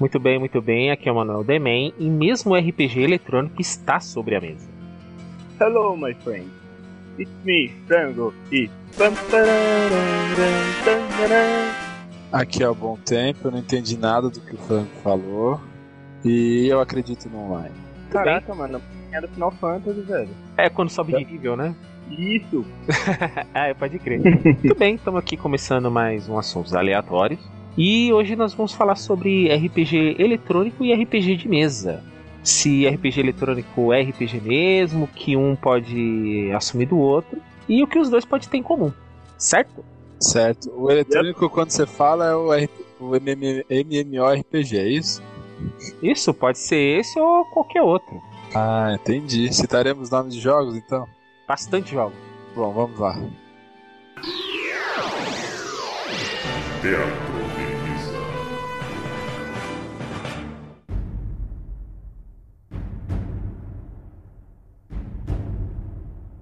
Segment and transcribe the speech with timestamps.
[0.00, 0.90] Muito bem, muito bem.
[0.90, 4.66] Aqui é o Manuel Demen e mesmo o RPG eletrônico está sobre a mesa.
[5.60, 6.48] Hello, my friend.
[7.18, 8.70] It's me, Frango, e...
[12.32, 15.60] Aqui é o Bom Tempo, eu não entendi nada do que o Franco falou.
[16.24, 17.74] E eu acredito no online.
[18.10, 18.80] Caraca, mano,
[19.12, 20.30] é do Final Fantasy, velho.
[20.56, 21.74] É quando sobe de nível, né?
[22.08, 22.64] Isso!
[23.52, 24.18] ah, pode crer.
[24.18, 27.59] Muito bem, estamos aqui começando mais um assuntos aleatórios.
[27.82, 32.04] E hoje nós vamos falar sobre RPG eletrônico e RPG de mesa.
[32.42, 37.98] Se RPG eletrônico é RPG mesmo, que um pode assumir do outro, e o que
[37.98, 38.92] os dois podem ter em comum,
[39.38, 39.82] certo?
[40.20, 40.70] Certo.
[40.76, 41.54] O eletrônico, yep.
[41.54, 42.70] quando você fala, é o, RP,
[43.00, 45.22] o MM, MMORPG, é isso?
[46.02, 48.20] Isso, pode ser esse ou qualquer outro.
[48.54, 49.50] Ah, entendi.
[49.54, 51.06] Citaremos nomes de jogos, então?
[51.48, 52.18] Bastante jogos.
[52.54, 53.18] Bom, vamos lá.
[56.82, 57.29] Teatro.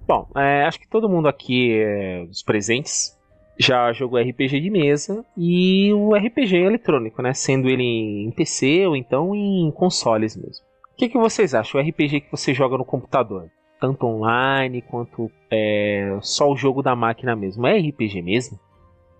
[0.09, 3.15] Bom, é, acho que todo mundo aqui, é, presentes,
[3.59, 7.31] já jogou RPG de mesa e o RPG eletrônico, né?
[7.35, 10.65] Sendo ele em PC ou então em consoles mesmo.
[10.91, 11.79] O que, que vocês acham?
[11.79, 16.95] O RPG que você joga no computador, tanto online quanto é, só o jogo da
[16.95, 18.59] máquina mesmo, é RPG mesmo?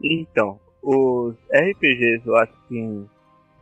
[0.03, 3.05] Então, os RPGs, eu acho que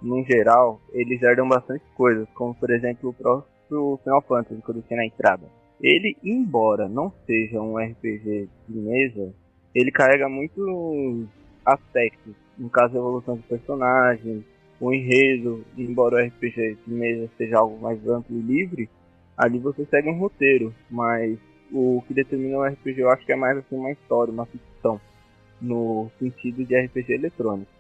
[0.02, 4.96] no geral, eles herdam bastante coisas, como por exemplo o próprio Final Fantasy eu deixei
[4.96, 9.34] na entrada ele, embora não seja um RPG de mesa,
[9.74, 11.28] ele carrega muitos
[11.66, 12.34] aspectos.
[12.58, 14.44] No caso, a evolução de personagens,
[14.80, 18.90] o enredo, embora o RPG de mesa seja algo mais amplo e livre,
[19.38, 21.38] ali você segue um roteiro, mas
[21.72, 25.00] o que determina o RPG eu acho que é mais assim uma história, uma ficção,
[25.62, 27.72] no sentido de RPG eletrônico.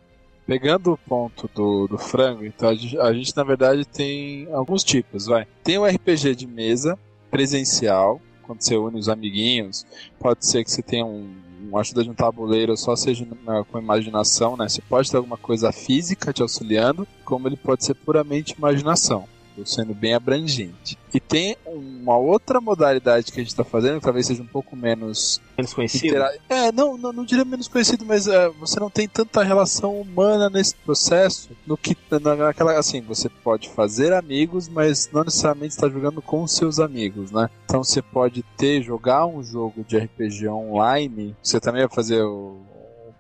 [0.45, 4.83] Pegando o ponto do, do frango, então a gente, a gente na verdade tem alguns
[4.83, 5.45] tipos, vai.
[5.63, 6.97] Tem o RPG de mesa,
[7.29, 9.85] presencial, quando você une os amiguinhos,
[10.19, 11.29] pode ser que você tenha um,
[11.77, 14.69] ajuda de um tabuleiro, só seja na, com imaginação, né?
[14.69, 19.27] Você pode ter alguma coisa física te auxiliando, como ele pode ser puramente imaginação
[19.65, 20.97] sendo bem abrangente.
[21.13, 24.75] E tem uma outra modalidade que a gente está fazendo, que talvez seja um pouco
[24.75, 25.41] menos.
[25.57, 26.17] Menos conhecido?
[26.49, 30.49] É, não, não, não, diria menos conhecido, mas é, você não tem tanta relação humana
[30.49, 32.77] nesse processo, no que naquela.
[32.77, 37.49] Assim, você pode fazer amigos, mas não necessariamente está jogando com seus amigos, né?
[37.65, 42.57] Então você pode ter, jogar um jogo de RPG online, você também vai fazer o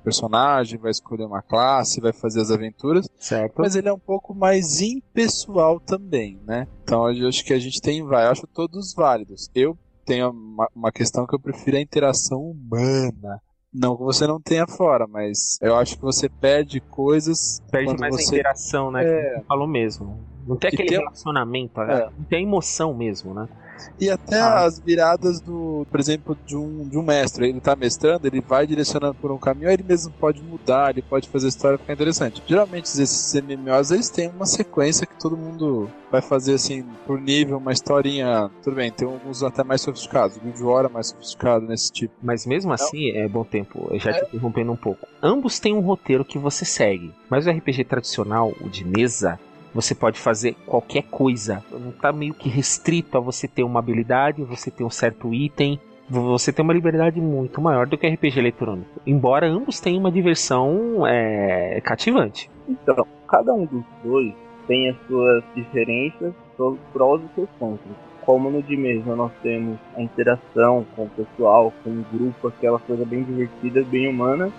[0.07, 3.09] personagem, vai escolher uma classe, vai fazer as aventuras.
[3.19, 3.55] Certo.
[3.57, 6.65] Mas ele é um pouco mais impessoal também, né?
[6.83, 9.49] Então eu acho que a gente tem, vai, eu acho todos válidos.
[9.53, 13.41] Eu tenho uma, uma questão que eu prefiro a interação humana.
[13.73, 17.61] Não que você não tenha fora, mas eu acho que você perde coisas.
[17.69, 18.35] Perde mais você...
[18.35, 19.03] a interação, né?
[19.03, 19.39] É...
[19.39, 20.17] Que falou mesmo.
[20.47, 20.99] Não tem aquele tem...
[20.99, 22.09] relacionamento, é.
[22.17, 23.49] não tem emoção mesmo, né?
[23.99, 24.65] E até ah.
[24.65, 27.49] as viradas do, por exemplo, de um, de um mestre.
[27.49, 31.01] Ele tá mestrando, ele vai direcionando por um caminho, aí ele mesmo pode mudar, ele
[31.01, 32.41] pode fazer a história ficar interessante.
[32.45, 37.57] Geralmente esses MMOs eles têm uma sequência que todo mundo vai fazer assim, por nível,
[37.57, 38.49] uma historinha.
[38.63, 40.37] Tudo bem, tem alguns até mais sofisticados.
[40.37, 42.13] O War é mais sofisticado nesse tipo.
[42.21, 44.13] Mas mesmo assim, é bom tempo, já é.
[44.13, 45.07] te interrompendo um pouco.
[45.21, 47.13] Ambos têm um roteiro que você segue.
[47.29, 49.39] Mas o RPG tradicional, o de mesa,
[49.77, 51.63] você pode fazer qualquer coisa.
[51.71, 55.79] Não está meio que restrito a você ter uma habilidade, você ter um certo item.
[56.09, 58.89] Você tem uma liberdade muito maior do que RPG eletrônico.
[59.05, 62.49] Embora ambos tenham uma diversão é, cativante.
[62.67, 64.33] Então, cada um dos dois
[64.65, 67.95] tem as suas diferenças, seus prós e seus contras.
[68.25, 72.79] Como no de mesa nós temos a interação com o pessoal, com o grupo, aquela
[72.79, 74.51] coisa bem divertida, bem humana.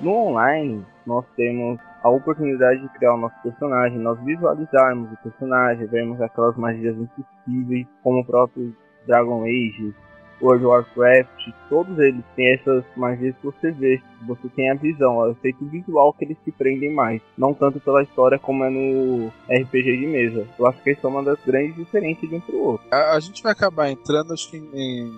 [0.00, 5.86] No online, nós temos a oportunidade de criar o nosso personagem, nós visualizarmos o personagem,
[5.86, 8.74] vermos aquelas magias impossíveis, como o próprio
[9.06, 9.94] Dragon Age,
[10.40, 15.24] World of Warcraft, todos eles têm essas magias que você vê, você tem a visão,
[15.24, 18.70] é o efeito visual que eles se prendem mais, não tanto pela história como é
[18.70, 20.48] no RPG de mesa.
[20.58, 22.86] Eu acho que isso é uma das grandes diferenças de um pro outro.
[22.90, 25.10] A, a gente vai acabar entrando, acho que em, em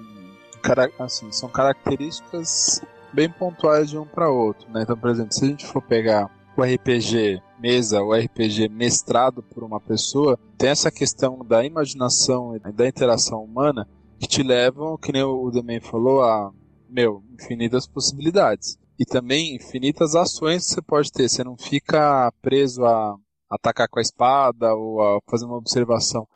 [0.99, 2.83] assim, são características
[3.13, 4.83] bem pontuais de um para outro, né?
[4.83, 9.65] Então, por exemplo, se a gente for pegar o RPG mesa, o RPG mestrado por
[9.65, 15.13] uma pessoa, tem essa questão da imaginação e da interação humana que te levam, que
[15.13, 16.53] nem o Demen falou, a,
[16.89, 18.79] meu, infinitas possibilidades.
[18.99, 21.29] E também infinitas ações que você pode ter.
[21.29, 23.17] Você não fica preso a
[23.51, 26.27] atacar com a espada ou a fazer uma observação.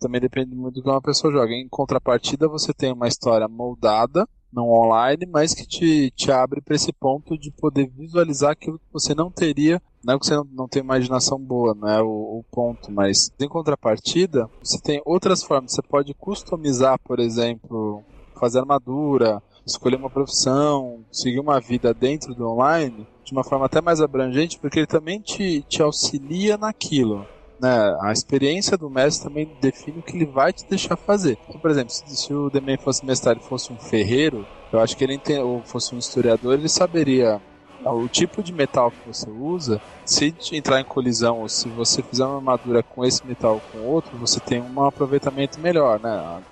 [0.00, 1.52] Também depende muito do que uma pessoa joga.
[1.52, 6.74] Em contrapartida, você tem uma história moldada, não online, mas que te, te abre para
[6.74, 9.80] esse ponto de poder visualizar aquilo que você não teria.
[10.04, 12.06] Não é que você não, não tem imaginação boa, não é o,
[12.38, 15.72] o ponto, mas em contrapartida, você tem outras formas.
[15.72, 18.02] Você pode customizar, por exemplo,
[18.38, 23.80] fazer armadura, escolher uma profissão, seguir uma vida dentro do online de uma forma até
[23.82, 27.26] mais abrangente, porque ele também te, te auxilia naquilo.
[27.60, 27.96] Né?
[28.00, 31.38] A experiência do mestre também define o que ele vai te deixar fazer.
[31.48, 34.96] Então, por exemplo, se, se o Demen fosse mestrado e fosse um ferreiro, eu acho
[34.96, 37.40] que ele ou fosse um historiador, ele saberia
[37.84, 42.24] o tipo de metal que você usa, se entrar em colisão ou se você fizer
[42.24, 46.42] uma armadura com esse metal com outro, você tem um aproveitamento melhor, né?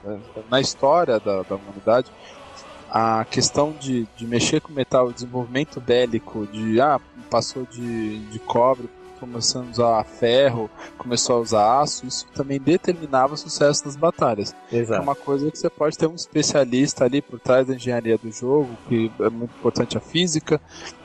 [0.51, 2.11] Na história da, da humanidade,
[2.89, 8.89] a questão de, de mexer com metal, desenvolvimento bélico, de ah, passou de, de cobre,
[9.19, 14.55] começando a usar ferro, começou a usar aço, isso também determinava o sucesso das batalhas.
[14.71, 15.01] Exato.
[15.01, 18.31] É uma coisa que você pode ter um especialista ali por trás da engenharia do
[18.31, 20.61] jogo, que é muito importante a física,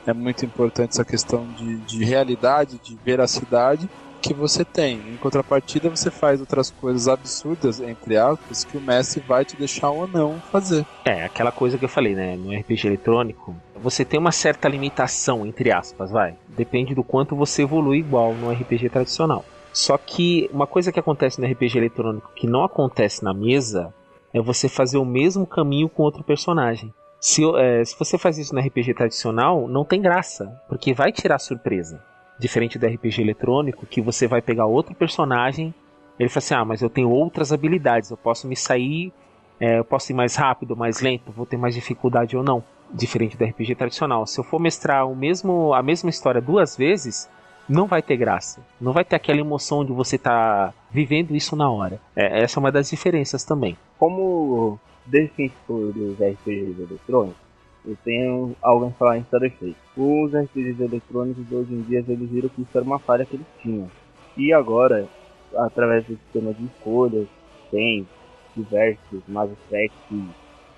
[0.06, 3.88] é muito importante essa questão de, de realidade, de veracidade,
[4.22, 5.00] que você tem.
[5.12, 9.90] Em contrapartida, você faz outras coisas absurdas, entre aspas, que o mestre vai te deixar
[9.90, 10.86] ou não fazer.
[11.04, 12.36] É, aquela coisa que eu falei, né?
[12.36, 16.36] No RPG eletrônico, você tem uma certa limitação, entre aspas, vai.
[16.48, 19.44] Depende do quanto você evolui igual no RPG tradicional.
[19.72, 23.92] Só que uma coisa que acontece no RPG eletrônico que não acontece na mesa
[24.32, 26.94] é você fazer o mesmo caminho com outro personagem.
[27.18, 31.38] Se, é, se você faz isso no RPG tradicional, não tem graça, porque vai tirar
[31.38, 32.11] surpresa
[32.42, 35.72] diferente do RPG eletrônico, que você vai pegar outro personagem,
[36.18, 39.12] ele fala assim: ah, mas eu tenho outras habilidades, eu posso me sair,
[39.60, 42.62] é, eu posso ir mais rápido, mais lento, vou ter mais dificuldade ou não.
[42.92, 44.26] Diferente do RPG tradicional.
[44.26, 47.30] Se eu for mestrar o mesmo, a mesma história duas vezes,
[47.66, 48.60] não vai ter graça.
[48.78, 51.98] Não vai ter aquela emoção de você estar tá vivendo isso na hora.
[52.14, 53.78] É, essa é uma das diferenças também.
[53.98, 57.40] Como defensor dos RPGs eletrônicos,
[57.84, 59.76] eu tenho algo a falar em Starfleet.
[59.96, 63.46] Os RPGs eletrônicos hoje em dia eles viram que isso era uma falha que eles
[63.60, 63.90] tinham.
[64.36, 65.08] E agora,
[65.56, 67.26] através do sistema de escolhas,
[67.70, 68.06] tem
[68.56, 69.94] diversos Mass Effect,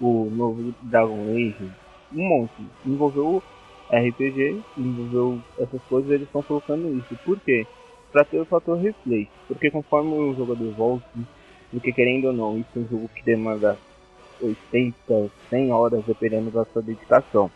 [0.00, 1.70] o novo Dragon Age,
[2.12, 2.62] um monte.
[2.86, 3.42] Envolveu
[3.90, 7.16] RPG, envolveu essas coisas, eles estão colocando isso.
[7.24, 7.66] Por quê?
[8.10, 9.28] Para ter o fator replay.
[9.46, 11.06] Porque conforme o jogador volta,
[11.70, 13.76] porque querendo ou não, isso é um jogo que demanda
[14.40, 17.50] 80, 100 horas, dependendo da sua dedicação.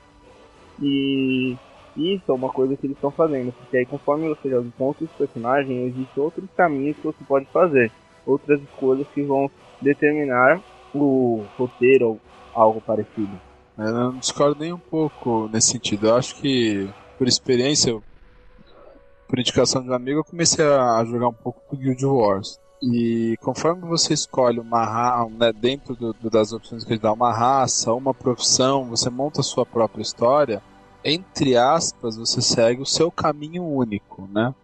[0.80, 1.56] E
[1.96, 5.10] isso é uma coisa que eles estão fazendo, porque aí conforme você joga com outros
[5.12, 7.90] personagens, existem outros caminhos que você pode fazer,
[8.24, 10.60] outras escolhas que vão determinar
[10.94, 12.20] o roteiro ou
[12.54, 13.40] algo parecido.
[13.76, 16.08] Eu não discordo nem um pouco nesse sentido.
[16.08, 18.00] Eu acho que, por experiência,
[19.28, 22.60] por indicação de um amigo, eu comecei a jogar um pouco do Guild Wars.
[22.80, 27.12] E conforme você escolhe uma raça, né, dentro do, do, das opções que ele dá,
[27.12, 30.62] uma raça, uma profissão, você monta a sua própria história,
[31.04, 34.54] entre aspas, você segue o seu caminho único, né?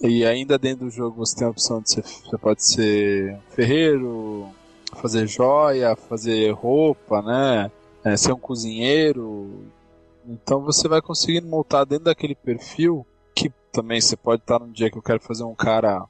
[0.00, 4.48] E ainda dentro do jogo você tem a opção de ser, você pode ser ferreiro,
[4.96, 7.70] fazer joia, fazer roupa, né?
[8.04, 9.64] É, ser um cozinheiro.
[10.26, 14.90] Então você vai conseguindo montar dentro daquele perfil que também você pode estar num dia
[14.90, 16.04] que eu quero fazer um cara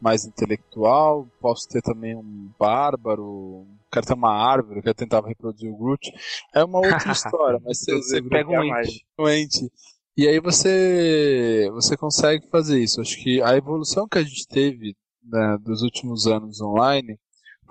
[0.00, 5.76] mais intelectual, posso ter também um bárbaro, quero ter uma árvore, quero tentar reproduzir o
[5.76, 6.10] Groot.
[6.54, 9.06] É uma outra história, mas você, você pega um ente.
[9.18, 9.72] um ente.
[10.16, 13.00] E aí você, você consegue fazer isso.
[13.00, 17.18] Acho que a evolução que a gente teve né, dos últimos anos online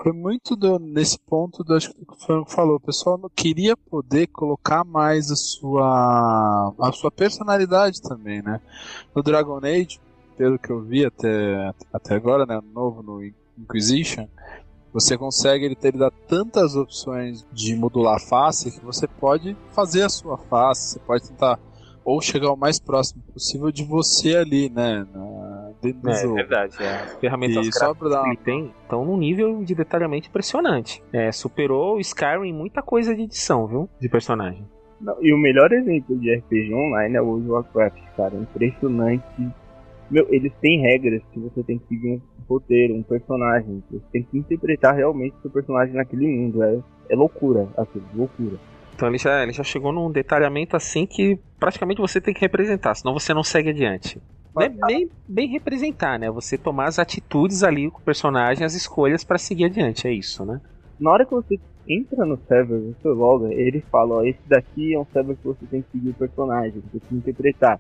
[0.02, 3.76] foi muito do, nesse ponto do acho que o Franco falou, o pessoal não queria
[3.76, 8.62] poder colocar mais a sua a sua personalidade também, né?
[9.14, 10.00] No Dragon Age,
[10.40, 13.22] pelo que eu vi até, até agora, né, novo no
[13.58, 14.26] Inquisition,
[14.94, 20.10] você consegue ele ter dá tantas opções de modular face que você pode fazer a
[20.10, 21.60] sua face, você pode tentar
[22.06, 26.40] ou chegar o mais próximo possível de você ali, né, na, dentro do é, jogo.
[26.40, 26.90] É verdade, é.
[26.90, 31.04] as ferramentas E só pra dar que ele tem estão num nível de detalhamento impressionante.
[31.12, 33.90] É, superou o Skyrim em muita coisa de edição, viu?
[34.00, 34.66] De personagem.
[35.02, 38.36] Não, e o melhor exemplo de RPG online é o World of Warcraft, cara.
[38.36, 39.50] Impressionante.
[40.10, 43.84] Meu, eles têm regras que você tem que seguir um roteiro, um personagem.
[43.92, 46.64] Você tem que interpretar realmente o seu personagem naquele mundo.
[46.64, 48.58] É, é loucura, assim, loucura.
[48.96, 52.96] Então ele já, ele já chegou num detalhamento assim que praticamente você tem que representar,
[52.96, 54.22] senão você não segue adiante.
[54.60, 56.30] é bem, bem representar, né?
[56.32, 60.44] Você tomar as atitudes ali com o personagem, as escolhas pra seguir adiante, é isso,
[60.44, 60.60] né?
[61.00, 65.00] Na hora que você entra no server, você loga, ele fala, ó, esse daqui é
[65.00, 67.80] um server que você tem que seguir o personagem, você tem que interpretar.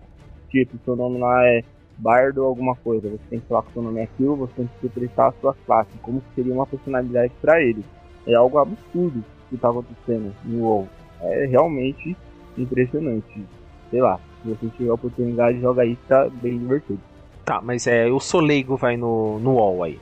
[0.49, 1.63] Tipo, seu nome lá é
[1.99, 4.85] bardo alguma coisa, você tem que falar que seu nome é aquilo, você tem que
[4.87, 7.83] interpretar a sua classe, como que seria uma personalidade pra ele.
[8.25, 10.89] É algo absurdo que tá acontecendo no WoW.
[11.21, 12.15] É realmente
[12.57, 13.45] impressionante.
[13.89, 16.99] Sei lá, se você tiver a oportunidade, joga aí, tá bem divertido.
[17.43, 19.99] Tá, mas é, o Soleigo vai no, no wall aí.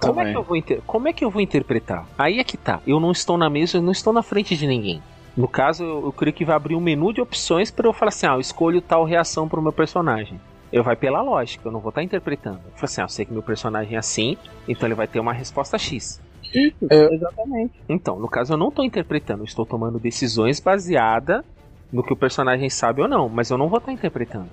[0.00, 2.06] Como é, que eu vou inter- como é que eu vou interpretar?
[2.16, 2.80] Aí é que tá.
[2.86, 5.02] Eu não estou na mesa, eu não estou na frente de ninguém.
[5.36, 8.08] No caso, eu, eu creio que vai abrir um menu de opções para eu falar
[8.10, 10.40] assim: ah, eu escolho tal reação pro meu personagem.
[10.72, 12.58] Eu vai pela lógica, eu não vou estar interpretando.
[12.64, 15.20] Eu falo assim: ah, eu sei que meu personagem é assim, então ele vai ter
[15.20, 16.20] uma resposta X.
[16.54, 17.82] Isso, Eu- exatamente.
[17.88, 21.44] Então, no caso, eu não estou interpretando, eu estou tomando decisões baseada
[21.92, 24.50] no que o personagem sabe ou não, mas eu não vou estar interpretando.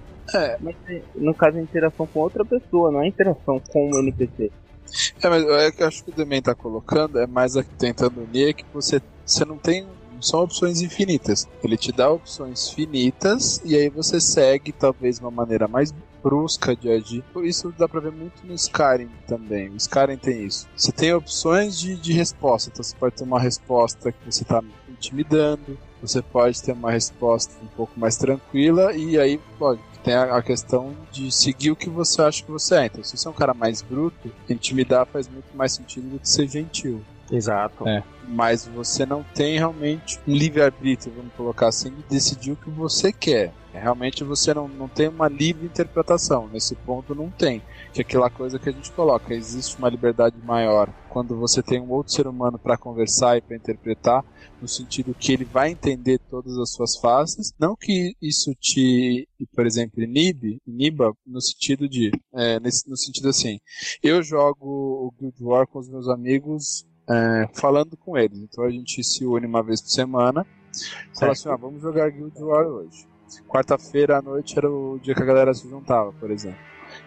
[0.62, 0.76] Mas
[1.16, 4.52] no caso é interação com outra pessoa, não é interação com o NPC.
[5.24, 8.24] É, mas é que eu acho que o Demen tá colocando é mais aqui tentando
[8.24, 9.84] unir é que você, você não tem.
[10.16, 11.48] Não São opções infinitas.
[11.64, 15.94] Ele te dá opções finitas e aí você segue talvez uma maneira mais
[16.24, 17.24] brusca de agir.
[17.32, 19.70] Por isso dá pra ver muito no Skyrim também.
[19.70, 20.68] O Skyrim tem isso.
[20.76, 22.70] Você tem opções de, de resposta.
[22.72, 25.78] Então você pode ter uma resposta que você tá intimidando.
[26.02, 30.96] Você pode ter uma resposta um pouco mais tranquila e aí, lógico, tem a questão
[31.12, 32.86] de seguir o que você acha que você é.
[32.86, 36.30] Então, se você é um cara mais bruto, intimidar faz muito mais sentido do que
[36.30, 37.04] ser gentil.
[37.32, 37.88] Exato.
[37.88, 38.04] É.
[38.28, 43.12] Mas você não tem realmente um livre-arbítrio, vamos colocar assim, de decidir o que você
[43.12, 43.54] quer.
[43.74, 46.48] Realmente você não, não tem uma livre interpretação.
[46.48, 47.62] Nesse ponto não tem.
[47.94, 51.80] Que é aquela coisa que a gente coloca, existe uma liberdade maior quando você tem
[51.80, 54.24] um outro ser humano para conversar e para interpretar,
[54.62, 57.54] no sentido que ele vai entender todas as suas faces.
[57.60, 63.30] Não que isso te, por exemplo, inibe, iniba no sentido de, é, nesse, no sentido
[63.30, 63.60] assim,
[64.02, 68.40] eu jogo o Guild War com os meus amigos é, falando com eles.
[68.40, 70.46] Então a gente se une uma vez por semana.
[71.18, 73.08] Fala assim, ah, vamos jogar Guild War hoje.
[73.48, 76.60] Quarta-feira à noite era o dia que a galera se juntava, por exemplo.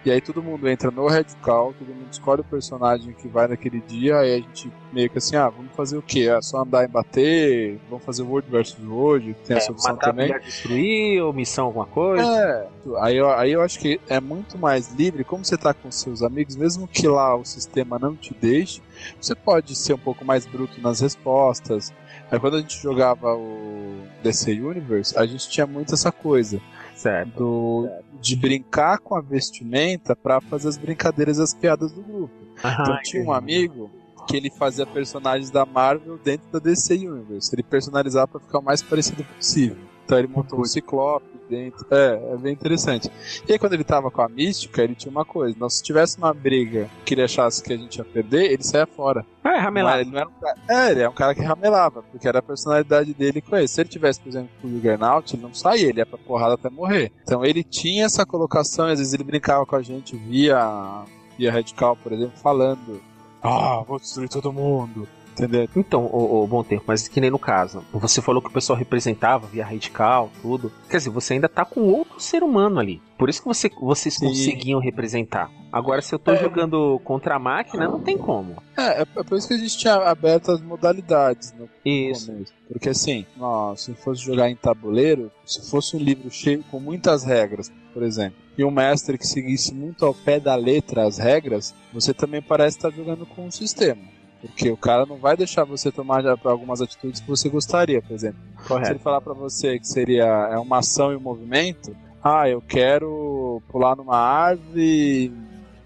[0.04, 3.48] E aí todo mundo entra no Red Call, todo mundo escolhe o personagem que vai
[3.48, 6.28] naquele dia, aí a gente meio que assim, ah, vamos fazer o quê?
[6.30, 7.78] É só andar e bater?
[7.90, 9.34] Vamos fazer World versus World?
[9.44, 10.26] Tem essa opção É, matar, também.
[10.28, 12.24] pilhar, destruir, ou missão, alguma coisa.
[12.24, 12.68] É,
[13.00, 16.22] aí eu, aí eu acho que é muito mais livre, como você tá com seus
[16.22, 18.80] amigos, mesmo que lá o sistema não te deixe,
[19.20, 21.92] você pode ser um pouco mais bruto nas respostas.
[22.30, 26.60] Aí quando a gente jogava o DC Universe, a gente tinha muito essa coisa
[26.98, 27.30] Certo.
[27.38, 27.88] do,
[28.20, 32.34] de brincar com a vestimenta pra fazer as brincadeiras e as piadas do grupo.
[32.58, 33.88] Então Ah, tinha um amigo
[34.26, 37.54] que ele fazia personagens da Marvel dentro da DC Universe.
[37.54, 39.87] Ele personalizava pra ficar o mais parecido possível.
[40.08, 41.86] Então ele montou um Ciclope dentro.
[41.90, 43.10] É, é bem interessante.
[43.46, 45.54] E aí quando ele tava com a Mística, ele tinha uma coisa.
[45.60, 48.86] Nós, se tivesse uma briga que ele achasse que a gente ia perder, ele saia
[48.86, 49.26] fora.
[49.44, 50.00] Ah, é Não, ramelado.
[50.00, 52.42] ele não era um cara, é, ele é um cara que ramelava, porque era a
[52.42, 53.68] personalidade dele com ele.
[53.68, 56.54] Se ele tivesse, por exemplo, com o Juggernaut, ele não saía, ele ia pra porrada
[56.54, 57.12] até morrer.
[57.22, 61.04] Então ele tinha essa colocação, e às vezes ele brincava com a gente via,
[61.36, 63.02] via Radical, por exemplo, falando:
[63.42, 65.06] Ah, vou destruir todo mundo.
[65.38, 65.68] Entendeu?
[65.76, 67.84] Então, o, bom tempo, mas que nem no caso.
[67.92, 70.72] Você falou que o pessoal representava via radical, tudo.
[70.90, 73.00] Quer dizer, você ainda tá com outro ser humano ali.
[73.16, 74.26] Por isso que você, vocês Sim.
[74.26, 75.50] conseguiam representar.
[75.72, 76.36] Agora, se eu tô É.
[76.36, 78.56] jogando contra a máquina, não tem como.
[78.76, 82.32] É, é, é por isso que a gente tinha aberto as modalidades no Isso.
[82.32, 82.52] começo.
[82.72, 87.24] Porque assim, ó, se fosse jogar em tabuleiro, se fosse um livro cheio com muitas
[87.24, 91.74] regras, por exemplo, e um mestre que seguisse muito ao pé da letra as regras,
[91.92, 94.02] você também parece estar jogando com um sistema.
[94.40, 98.38] Porque o cara não vai deixar você tomar algumas atitudes que você gostaria, por exemplo.
[98.40, 98.98] Se ele Correto.
[99.00, 103.96] falar pra você que seria é uma ação e um movimento, ah, eu quero pular
[103.96, 105.32] numa árvore,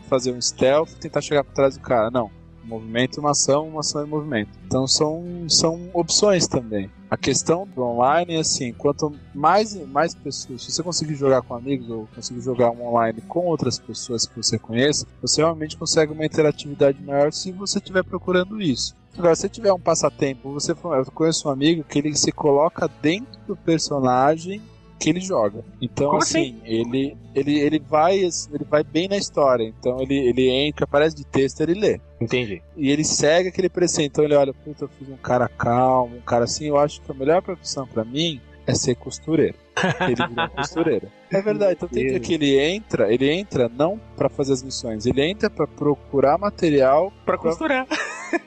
[0.09, 2.11] fazer um stealth e tentar chegar por trás do cara.
[2.11, 2.30] Não.
[2.64, 4.50] Movimento, uma ação, uma ação e movimento.
[4.66, 6.90] Então são, são opções também.
[7.11, 11.54] A questão do online é assim, quanto mais mais pessoas, se você conseguir jogar com
[11.54, 16.25] amigos ou conseguir jogar online com outras pessoas que você conheça, você realmente consegue uma
[16.25, 18.95] interatividade maior se você estiver procurando isso.
[19.16, 23.38] Agora, se tiver um passatempo, você eu conheço um amigo que ele se coloca dentro
[23.47, 24.62] do personagem
[25.02, 25.64] que ele joga.
[25.80, 29.64] Então, Como assim, ele, ele, ele vai ele vai bem na história.
[29.78, 32.00] Então ele, ele entra, aparece de texto, ele lê.
[32.21, 32.62] Entendi.
[32.76, 34.12] E ele segue aquele preceito.
[34.12, 37.11] Então ele olha, puta, eu fiz um cara calmo, um cara assim, eu acho que
[37.11, 39.56] a melhor profissão pra mim é ser costureiro.
[40.02, 41.09] Ele virou costureiro.
[41.30, 45.23] É verdade, então tem que ele entra, ele entra não pra fazer as missões, ele
[45.23, 47.12] entra pra procurar material.
[47.25, 47.87] Pra costurar.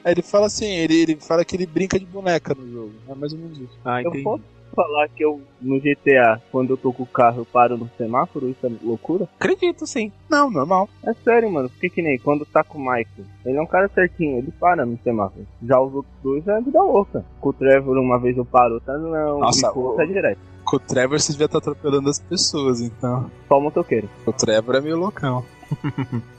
[0.03, 2.93] Aí ele fala assim, ele, ele fala que ele brinca de boneca no jogo.
[3.09, 3.77] É mais ou menos isso.
[3.83, 4.23] Ah, Eu entendi.
[4.23, 4.43] posso
[4.75, 8.49] falar que eu, no GTA, quando eu tô com o carro, eu paro no semáforo?
[8.49, 9.27] Isso é loucura?
[9.39, 10.11] Acredito, sim.
[10.29, 10.89] Não, normal.
[11.03, 11.69] É sério, mano.
[11.69, 13.05] Porque que nem quando tá com o Michael.
[13.45, 15.45] Ele é um cara certinho, ele para no semáforo.
[15.63, 17.25] Já os outros dois é vida louca.
[17.39, 19.39] Com o Trevor, uma vez eu paro, outra não.
[19.39, 20.39] Nossa, com o é direto.
[20.65, 23.29] Com o Trevor você devia estar atropelando as pessoas, então.
[23.47, 24.09] Só o motoqueiro.
[24.25, 25.43] O Trevor é meio loucão.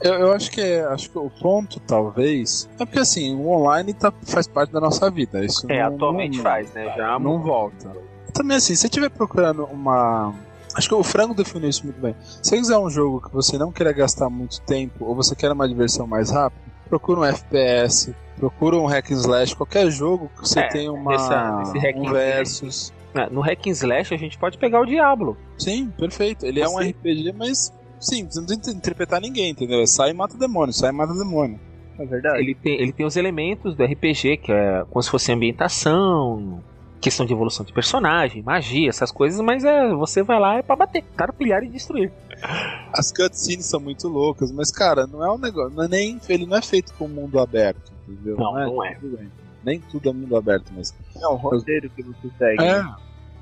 [0.01, 2.69] eu, eu acho que é, acho que o ponto, talvez.
[2.79, 5.43] É porque assim, o online tá, faz parte da nossa vida.
[5.43, 6.93] Isso É, não- atualmente não- faz, né?
[6.95, 7.91] Já não volta.
[8.33, 10.33] Também assim, se você estiver procurando uma.
[10.75, 12.15] Acho que o Frango definiu isso muito bem.
[12.23, 15.51] Se você quiser um jogo que você não queira gastar muito tempo, ou você quer
[15.51, 20.47] uma diversão mais rápida, procura um FPS, procura um hack and slash, qualquer jogo que
[20.47, 22.93] você É, tenha uma essa- esse hack um versus.
[23.31, 25.35] No Hack and Slash a gente pode pegar o Diablo.
[25.57, 26.45] Sim, perfeito.
[26.45, 29.81] Ele é um RPG, mas sim, você não precisa interpretar ninguém, entendeu?
[29.81, 31.59] É Sai e mata demônio, sai e mata demônio.
[31.97, 32.37] É verdade.
[32.39, 36.59] Ele tem, ele tem os elementos do RPG, que é como se fosse ambientação,
[36.99, 40.75] questão de evolução de personagem, magia, essas coisas, mas é você vai lá é pra
[40.75, 42.11] bater, carpilhar e destruir.
[42.93, 46.45] As cutscenes são muito loucas, mas cara, não é um negócio, não é nem, ele
[46.45, 48.37] não é feito com mundo aberto, entendeu?
[48.37, 48.95] Não, não é.
[48.95, 49.31] Tudo bem.
[49.63, 52.63] Nem tudo é mundo aberto, mas É o roteiro que você segue.
[52.63, 52.83] É,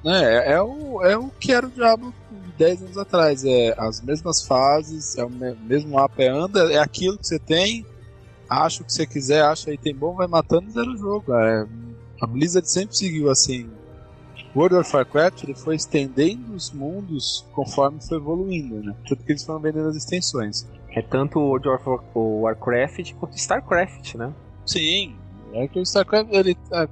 [0.06, 2.14] é, é, o, é o que era o Diablo
[2.58, 3.44] 10 anos atrás.
[3.44, 7.40] É as mesmas fases, é o me- mesmo mapa, é anda, é aquilo que você
[7.40, 7.86] tem,
[8.50, 11.34] acha o que você quiser, acha item bom, vai matando e zera o jogo.
[11.34, 11.68] É,
[12.26, 13.70] a Blizzard sempre seguiu assim.
[14.56, 18.96] World of Warcraft ele foi estendendo os mundos conforme foi evoluindo, né?
[19.08, 20.68] Tudo que eles foram vendendo as extensões.
[20.90, 21.84] É tanto o World of
[22.16, 24.34] Warcraft quanto StarCraft, né?
[24.66, 25.16] Sim,
[25.54, 26.88] é que o StarCraft ele tá,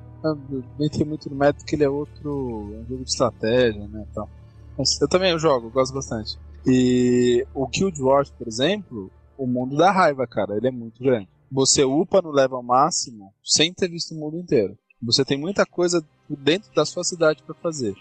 [0.77, 4.05] nem tem muito no mérito que ele é outro é um jogo de estratégia, né,
[4.13, 4.29] tal.
[4.77, 6.37] Mas eu também jogo, eu gosto bastante.
[6.65, 11.27] E o Guild Wars, por exemplo, o mundo da raiva, cara, ele é muito grande.
[11.51, 14.77] Você upa no level máximo sem ter visto o mundo inteiro.
[15.05, 17.93] Você tem muita coisa dentro da sua cidade pra fazer.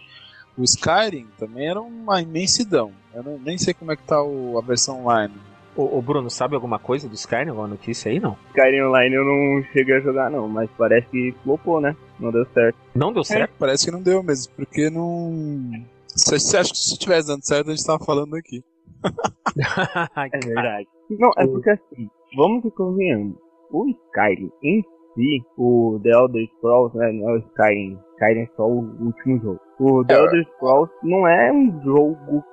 [0.57, 2.93] O Skyrim também era uma imensidão.
[3.15, 5.35] Eu não- nem sei como é que tá o- a versão online.
[5.75, 7.49] O, o Bruno, sabe alguma coisa do Skyrim?
[7.49, 8.21] Alguma notícia aí?
[8.21, 8.37] Não.
[8.49, 11.97] Skyrim Online eu não cheguei a jogar não, mas parece que flopou, né?
[12.21, 12.77] Não deu certo.
[12.95, 13.55] Não deu certo?
[13.59, 15.71] Parece que não deu mesmo, porque não.
[16.09, 18.62] Você você acha que se tivesse dando certo, a gente tava falando aqui.
[20.33, 20.87] É verdade.
[21.11, 23.37] Não, é porque assim, vamos e convenhamos.
[23.71, 24.83] O Skyrim em
[25.14, 27.12] si, o The Elder Scrolls, né?
[27.12, 27.98] Não é o Skyrim.
[28.14, 29.61] Skyrim é só o último jogo.
[29.81, 30.18] O The É.
[30.18, 32.44] Elder Scrolls não é um jogo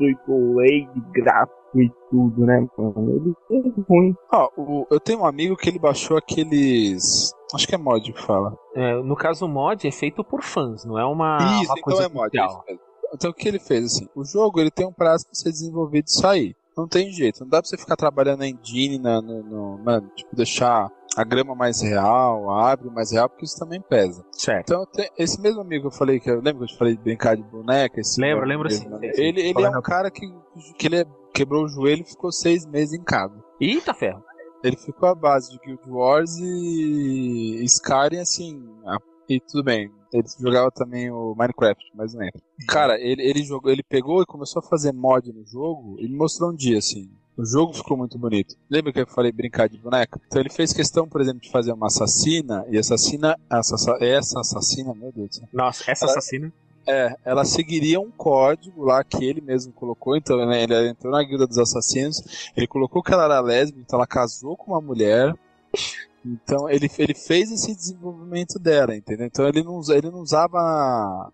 [0.00, 2.66] AAA de gráfico e tudo, né?
[2.78, 3.34] mano?
[3.50, 4.14] Ele é ruim.
[4.32, 7.32] Ó, o- eu tenho um amigo que ele baixou aqueles.
[7.54, 8.56] Acho que é mod que fala.
[8.74, 11.82] É, no caso, o mod é feito por fãs, não é uma, isso, uma então
[11.82, 12.20] coisa é mod.
[12.20, 12.48] é oficial.
[12.48, 12.80] isso mesmo.
[13.14, 14.06] Então o que ele fez assim?
[14.14, 16.54] O jogo ele tem um prazo pra ser desenvolvido e sair.
[16.76, 20.00] Não tem jeito, não dá pra você ficar trabalhando na engine, na, no, no- na-
[20.14, 24.24] tipo, deixar a grama mais real, a árvore mais real, porque isso também pesa.
[24.32, 24.72] Certo.
[24.72, 24.86] Então,
[25.18, 27.36] esse mesmo amigo que eu falei, que eu lembro que eu te falei de brincar
[27.36, 28.00] de boneca?
[28.00, 28.98] Esse Lembro, lembro sim, né?
[29.00, 29.22] sim, sim.
[29.22, 30.26] Ele, ele é um cara que,
[30.78, 33.34] que ele é- quebrou o joelho e ficou seis meses em casa.
[33.60, 34.22] Eita ferro.
[34.62, 39.90] Ele ficou à base de Guild Wars e Skyrim, assim, a- e tudo bem.
[40.12, 42.40] Ele jogava também o Minecraft, mas não entra.
[42.66, 46.16] Cara, ele, ele jogou, ele pegou e começou a fazer mod no jogo e me
[46.16, 47.10] mostrou um dia, assim.
[47.38, 48.56] O jogo ficou muito bonito.
[48.68, 50.20] Lembra que eu falei brincar de boneca?
[50.26, 54.92] Então ele fez questão, por exemplo, de fazer uma assassina, e assassina, essa, essa assassina,
[54.92, 55.48] meu Deus do céu.
[55.52, 56.52] Nossa, essa Ela- assassina.
[56.90, 61.22] É, ela seguiria um código lá que ele mesmo colocou, então né, ele entrou na
[61.22, 65.34] guilda dos assassinos, ele colocou que ela era lésbica, então ela casou com uma mulher,
[66.24, 69.26] então ele, ele fez esse desenvolvimento dela, entendeu?
[69.26, 71.30] Então ele não, ele não usava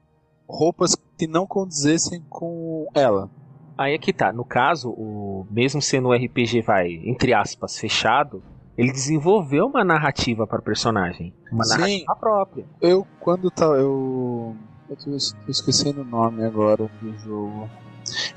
[0.49, 3.31] roupas que não condizessem com ela.
[3.77, 4.33] Aí é que tá.
[4.33, 8.43] No caso, o mesmo sendo um RPG, vai, entre aspas, fechado,
[8.79, 11.35] ele desenvolveu uma narrativa para o personagem.
[11.51, 11.79] Uma Sim.
[11.79, 12.65] narrativa própria.
[12.81, 14.57] Eu, quando tá, eu...
[14.89, 17.69] Eu tô, es- tô esquecendo o nome agora do jogo.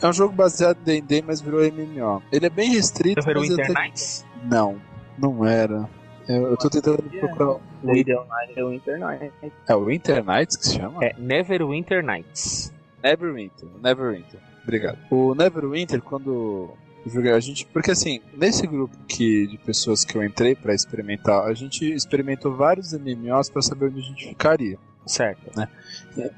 [0.02, 2.23] É um jogo baseado em D&D, mas virou MMO.
[2.32, 4.26] Ele é bem restrito, Never mas eu Winter tenho- Nights?
[4.43, 4.76] Não,
[5.17, 5.89] não era.
[6.28, 7.58] Eu, eu tô tentando procurar.
[7.84, 9.32] O Winter Online é o Internet.
[9.67, 11.04] É o Winter Nights que se chama?
[11.04, 12.73] É Neverwinter Nights.
[13.04, 13.67] Neverwinter.
[13.84, 14.39] Neverwinter.
[14.67, 14.97] Obrigado.
[15.10, 16.69] O Neverwinter, quando
[17.06, 17.65] joguei, a gente.
[17.67, 22.53] Porque assim, nesse grupo que, de pessoas que eu entrei pra experimentar, a gente experimentou
[22.53, 24.77] vários MMOs pra saber onde a gente ficaria.
[25.06, 25.49] Certo.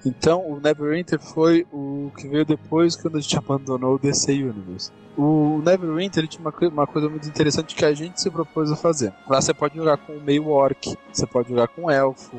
[0.05, 4.91] Então, o Neverwinter foi o que veio depois quando a gente abandonou o DC Universe.
[5.17, 9.11] O Neverwinter tinha uma, uma coisa muito interessante que a gente se propôs a fazer.
[9.27, 12.37] Lá você pode jogar com o meio orc, você pode jogar com elfo,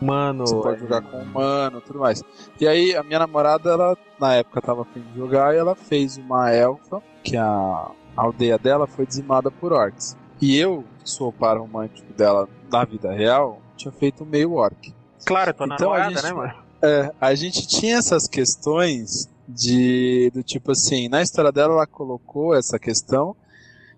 [0.00, 0.46] Mano.
[0.46, 2.22] você pode jogar com humano, tudo mais.
[2.60, 5.74] E aí a minha namorada, ela na época tava a fim de jogar e ela
[5.74, 10.16] fez uma elfa, que a, aldeia dela foi dizimada por orcs.
[10.40, 14.54] E eu, que sou o par romântico dela na vida real, tinha feito um meio
[14.54, 14.94] orc.
[15.24, 16.54] Claro, tua Então a namorada, gente- né, mano?
[16.82, 22.54] É, a gente tinha essas questões de do tipo assim, na história dela ela colocou
[22.54, 23.36] essa questão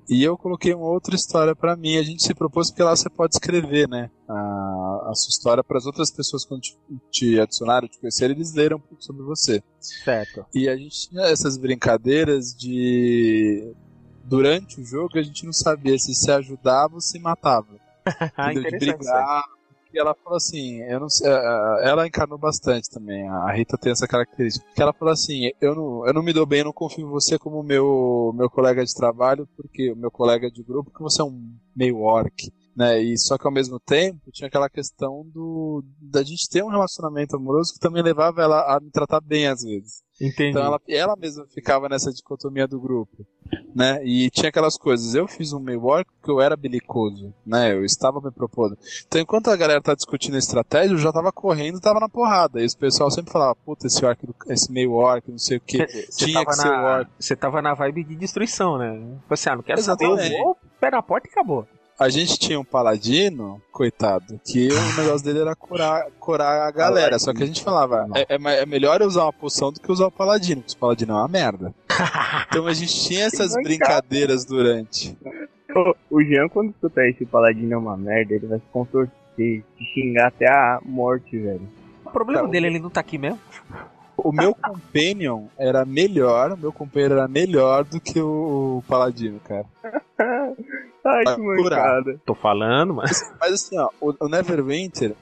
[0.08, 1.96] e eu coloquei uma outra história para mim.
[1.96, 5.78] A gente se propôs porque lá você pode escrever, né, a, a sua história para
[5.78, 6.78] as outras pessoas quando te,
[7.10, 9.62] te adicionaram, te conheceram, eles leram um pouco sobre você.
[9.80, 10.44] Certo.
[10.54, 13.72] E a gente tinha essas brincadeiras de
[14.24, 17.80] durante o jogo a gente não sabia se se ajudava ou se matava.
[18.36, 18.72] Ah, Entendeu?
[18.72, 19.44] de brigar.
[19.92, 21.30] E ela falou assim, eu não sei,
[21.82, 23.28] ela encarnou bastante também.
[23.28, 24.64] A Rita tem essa característica.
[24.74, 27.10] Que ela falou assim, eu não, eu não me dou bem, eu não confio em
[27.10, 31.20] você como meu meu colega de trabalho, porque o meu colega de grupo, porque você
[31.20, 32.50] é um meio orc.
[32.74, 36.70] Né, e só que ao mesmo tempo tinha aquela questão do da gente ter um
[36.70, 40.02] relacionamento amoroso que também levava ela a me tratar bem às vezes.
[40.18, 40.50] Entendi.
[40.50, 43.26] Então ela, ela mesma ficava nessa dicotomia do grupo,
[43.74, 44.00] né?
[44.04, 45.14] E tinha aquelas coisas.
[45.14, 47.72] Eu fiz um meio orc porque eu era belicoso, né?
[47.72, 48.78] Eu estava me propondo.
[49.06, 52.62] Então enquanto a galera tá discutindo a estratégia, eu já tava correndo, tava na porrada.
[52.62, 55.84] E o pessoal sempre falava, puta, esse orc, esse meio orc, não sei o que.
[56.16, 57.10] Tinha que ser na, orc.
[57.18, 59.18] Você tava na vibe de destruição, né?
[59.28, 60.36] Você, ah, não quero saber, Exatamente.
[60.36, 61.66] eu vou, pé na porta e acabou.
[61.98, 67.18] A gente tinha um paladino, coitado, que o negócio dele era curar, curar a galera.
[67.18, 69.90] Só que a gente falava, é, é é melhor eu usar uma poção do que
[69.92, 71.74] usar o paladino, porque o paladino é uma merda.
[72.48, 75.16] Então a gente tinha essas brincadeiras durante.
[75.74, 79.64] O o Jean, quando escutar esse paladino é uma merda, ele vai se contorcer, te
[79.94, 81.66] xingar até a morte, velho.
[82.04, 83.38] O problema Tá, dele, ele não tá aqui mesmo.
[84.18, 89.64] O meu companion era melhor, o meu companheiro era melhor do que o paladino, cara.
[91.04, 92.20] Ai, que mancada.
[92.24, 93.32] Tô falando, mas.
[93.40, 95.14] Mas assim, ó, o, o Neverwinter,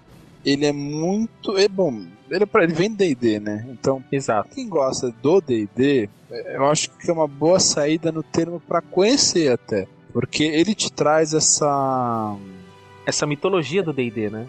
[0.44, 1.56] ele é muito.
[1.56, 2.04] É bom.
[2.30, 3.66] Ele, é ele vem do DD, né?
[3.70, 4.54] Então, Exato.
[4.54, 9.52] quem gosta do DD, eu acho que é uma boa saída no termo pra conhecer
[9.52, 9.88] até.
[10.12, 12.36] Porque ele te traz essa.
[13.10, 14.46] Essa mitologia do DD, né?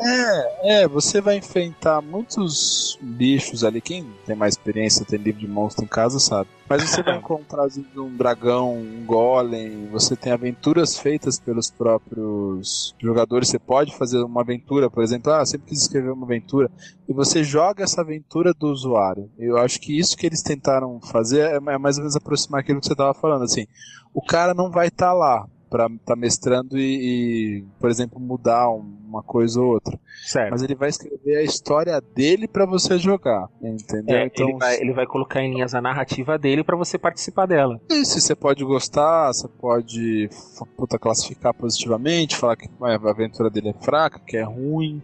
[0.64, 3.82] É, você vai enfrentar muitos bichos ali.
[3.82, 6.48] Quem tem mais experiência, tem livro de monstro em casa, sabe.
[6.70, 7.66] Mas você vai encontrar
[7.98, 9.88] um dragão, um golem.
[9.92, 13.50] Você tem aventuras feitas pelos próprios jogadores.
[13.50, 15.34] Você pode fazer uma aventura, por exemplo.
[15.34, 16.70] Ah, sempre quis escrever uma aventura.
[17.10, 19.28] E você joga essa aventura do usuário.
[19.40, 22.80] Eu acho que isso que eles tentaram fazer é é mais ou menos aproximar aquilo
[22.80, 23.44] que você estava falando.
[23.44, 23.66] Assim,
[24.14, 28.70] o cara não vai estar lá pra estar tá mestrando e, e, por exemplo, mudar
[28.70, 29.98] um- uma coisa ou outra.
[30.26, 30.52] Certo.
[30.52, 34.18] Mas ele vai escrever a história dele pra você jogar, entendeu?
[34.18, 37.46] É, então, ele, vai, ele vai colocar em linhas a narrativa dele pra você participar
[37.46, 37.80] dela.
[37.90, 40.30] isso você pode gostar, você pode
[40.78, 45.02] puta, classificar positivamente, falar que a aventura dele é fraca, que é ruim.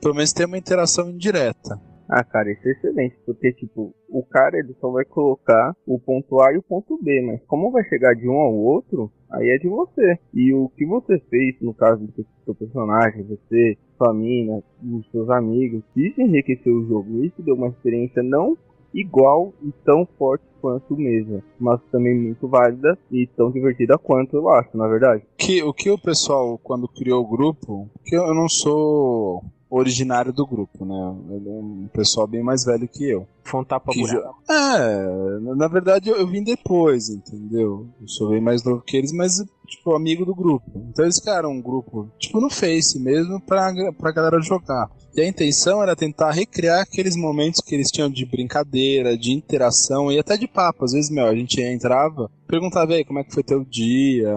[0.00, 1.80] Pelo menos tem uma interação indireta.
[2.08, 6.40] Ah, cara, isso é excelente, porque, tipo, o cara ele só vai colocar o ponto
[6.40, 9.58] A e o ponto B, mas como vai chegar de um ao outro, aí é
[9.58, 10.18] de você.
[10.32, 15.28] E o que você fez, no caso do seu personagem, você, sua mina, os seus
[15.28, 18.56] amigos, isso enriqueceu o jogo, isso deu uma experiência não
[18.94, 24.48] igual e tão forte quanto mesmo, mas também muito válida e tão divertida quanto eu
[24.48, 25.22] acho, na verdade.
[25.36, 30.46] Que, o que o pessoal, quando criou o grupo, que eu não sou originário do
[30.46, 31.16] grupo, né?
[31.36, 33.26] Ele é um pessoal bem mais velho que eu.
[33.44, 34.18] Foi um tapa Que jo-
[34.50, 37.86] É, na- na verdade eu, eu vim depois, entendeu?
[38.00, 39.32] Eu sou bem mais novo que eles, mas,
[39.66, 40.70] tipo, amigo do grupo.
[40.90, 44.90] Então eles criaram um grupo, tipo, no Face mesmo, pra, pra galera jogar.
[45.14, 50.12] E a intenção era tentar recriar aqueles momentos que eles tinham de brincadeira, de interação
[50.12, 50.84] e até de papo.
[50.84, 54.32] Às vezes, meu, a gente entrava, perguntava aí como é que foi teu dia.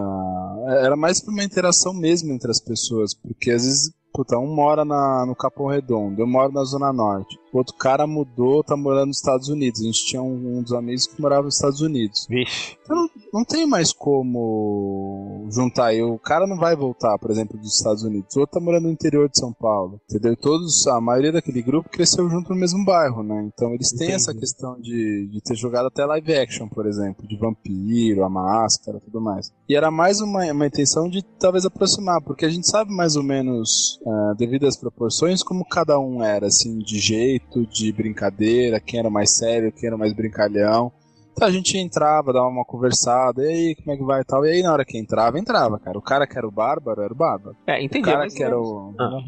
[0.80, 4.84] Era mais pra uma interação mesmo entre as pessoas, porque às vezes Puta, um mora
[4.84, 7.38] na, no Capão Redondo, eu moro na Zona Norte.
[7.52, 9.80] O outro cara mudou, tá morando nos Estados Unidos.
[9.80, 12.26] A gente tinha um, um dos amigos que morava nos Estados Unidos.
[12.28, 12.78] Vixe.
[12.82, 15.94] Então não, não tem mais como juntar.
[15.94, 18.34] E o cara não vai voltar, por exemplo, dos Estados Unidos.
[18.36, 20.00] O outro tá morando no interior de São Paulo.
[20.08, 20.34] Entendeu?
[20.34, 23.50] Todos, a maioria daquele grupo cresceu junto no mesmo bairro, né?
[23.54, 24.12] Então eles têm Entendi.
[24.12, 29.00] essa questão de, de ter jogado até live action, por exemplo, de vampiro, a máscara
[29.00, 29.52] tudo mais.
[29.72, 33.22] E era mais uma, uma intenção de talvez aproximar, porque a gente sabe mais ou
[33.22, 39.00] menos, ah, devido às proporções, como cada um era, assim, de jeito, de brincadeira, quem
[39.00, 40.92] era mais sério, quem era mais brincalhão.
[41.32, 44.44] Então a gente entrava, dava uma conversada, e aí, como é que vai e tal.
[44.44, 45.98] E aí na hora que entrava, entrava, cara.
[45.98, 47.56] O cara que era o bárbaro, era o bárbaro.
[47.66, 48.08] É, entendi.
[48.08, 48.94] o cara mas- que era o.
[48.98, 49.20] Ah.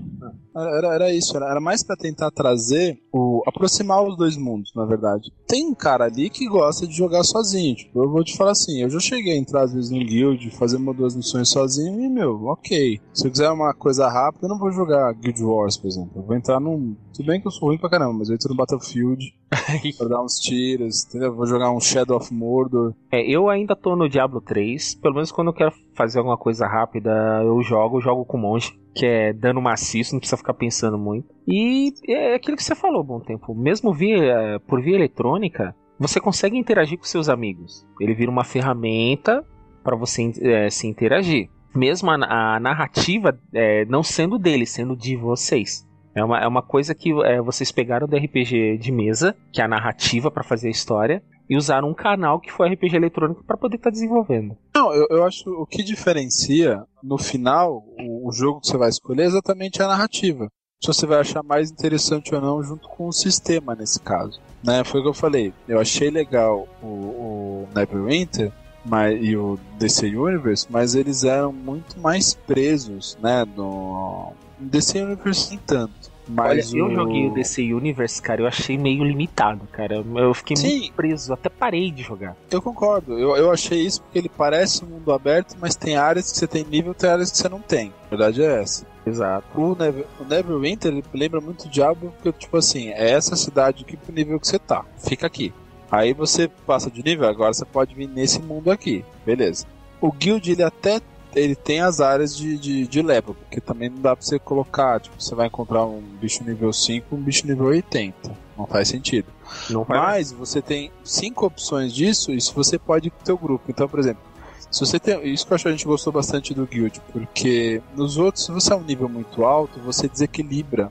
[0.57, 3.43] Era, era isso, era, era mais pra tentar trazer o.
[3.47, 5.33] aproximar os dois mundos, na verdade.
[5.49, 7.75] Tem um cara ali que gosta de jogar sozinho.
[7.75, 10.51] Tipo, eu vou te falar assim, eu já cheguei a entrar às vezes num guild,
[10.53, 13.01] fazer uma ou duas missões sozinho e, meu, ok.
[13.13, 16.13] Se eu quiser uma coisa rápida, eu não vou jogar Guild Wars, por exemplo.
[16.17, 18.49] Eu vou entrar num Tudo bem que eu sou ruim pra caramba, mas eu entro
[18.49, 19.33] no Battlefield
[19.97, 21.33] pra dar uns tiros, entendeu?
[21.33, 22.93] Vou jogar um Shadow of Mordor.
[23.11, 24.97] É, eu ainda tô no Diablo 3.
[24.97, 27.11] Pelo menos quando eu quero fazer alguma coisa rápida,
[27.45, 31.33] eu jogo, eu jogo com monge, que é dano maciço, não precisa ficar pensando muito.
[31.47, 33.55] E é aquilo que você falou, bom tempo.
[33.55, 37.87] Mesmo via, por via eletrônica, você consegue interagir com seus amigos.
[38.01, 39.45] Ele vira uma ferramenta
[39.85, 41.49] para você é, se interagir.
[41.73, 45.87] Mesmo a, a narrativa é, não sendo dele, sendo de vocês.
[46.15, 49.65] É uma, é uma coisa que é, vocês pegaram do RPG de mesa, que é
[49.65, 53.57] a narrativa para fazer a história, e usaram um canal que foi RPG eletrônico para
[53.57, 54.57] poder estar tá desenvolvendo.
[54.75, 58.89] Não, eu, eu acho o que diferencia no final o, o, jogo que você vai
[58.89, 60.49] escolher é exatamente a narrativa.
[60.81, 64.41] Se você vai achar mais interessante ou não, junto com o sistema nesse caso.
[64.63, 64.85] Né?
[64.85, 65.53] Foi o que eu falei.
[65.69, 68.53] Eu achei legal o, o Neverwinter
[68.85, 73.45] mas, e o DC Universe, mas eles eram muito mais presos, né?
[73.57, 76.15] No DC Universe nem tanto.
[76.27, 76.89] Mas Olha, o...
[76.89, 80.03] eu joguei o DC Universe, cara, eu achei meio limitado, cara.
[80.15, 80.79] Eu fiquei Sim.
[80.79, 82.35] muito preso, até parei de jogar.
[82.51, 86.33] Eu concordo, eu, eu achei isso porque ele parece um mundo aberto, mas tem áreas
[86.33, 87.93] que você tem nível, tem áreas que você não tem.
[88.07, 88.87] A verdade é essa.
[89.07, 89.47] Exato.
[89.55, 93.85] O, Never, o Neverwinter ele lembra muito o Diablo, porque, tipo assim, é essa cidade
[93.87, 94.85] aqui pro nível que você tá.
[94.97, 95.53] Fica aqui.
[95.91, 99.05] Aí você passa de nível, agora você pode vir nesse mundo aqui.
[99.25, 99.67] Beleza.
[100.01, 101.01] O Guild ele até
[101.35, 105.01] ele tem as áreas de, de, de level, porque também não dá pra você colocar,
[105.01, 108.15] tipo, você vai encontrar um bicho nível 5 um bicho nível 80.
[108.57, 109.27] Não faz sentido.
[109.69, 113.37] Não faz Mas você tem cinco opções disso, isso você pode ir com o teu
[113.37, 113.65] grupo.
[113.69, 114.23] Então, por exemplo,
[114.71, 115.33] se você tem.
[115.33, 118.53] Isso que eu acho que a gente gostou bastante do Guild, porque nos outros, se
[118.53, 120.91] você é um nível muito alto, você desequilibra.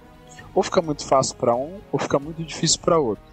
[0.55, 3.23] Ou fica muito fácil para um, ou fica muito difícil para outro.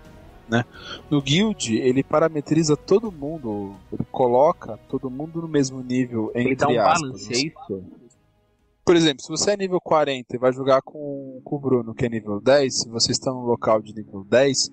[0.50, 0.64] Né?
[1.08, 6.56] No Guild, ele parametriza todo mundo, ele coloca todo mundo no mesmo nível entre ele
[6.56, 7.00] dá um aspas.
[7.00, 7.84] balance, é isso?
[8.84, 12.06] Por exemplo, se você é nível 40 e vai jogar com, com o Bruno, que
[12.06, 14.70] é nível 10, se vocês estão no local de nível 10,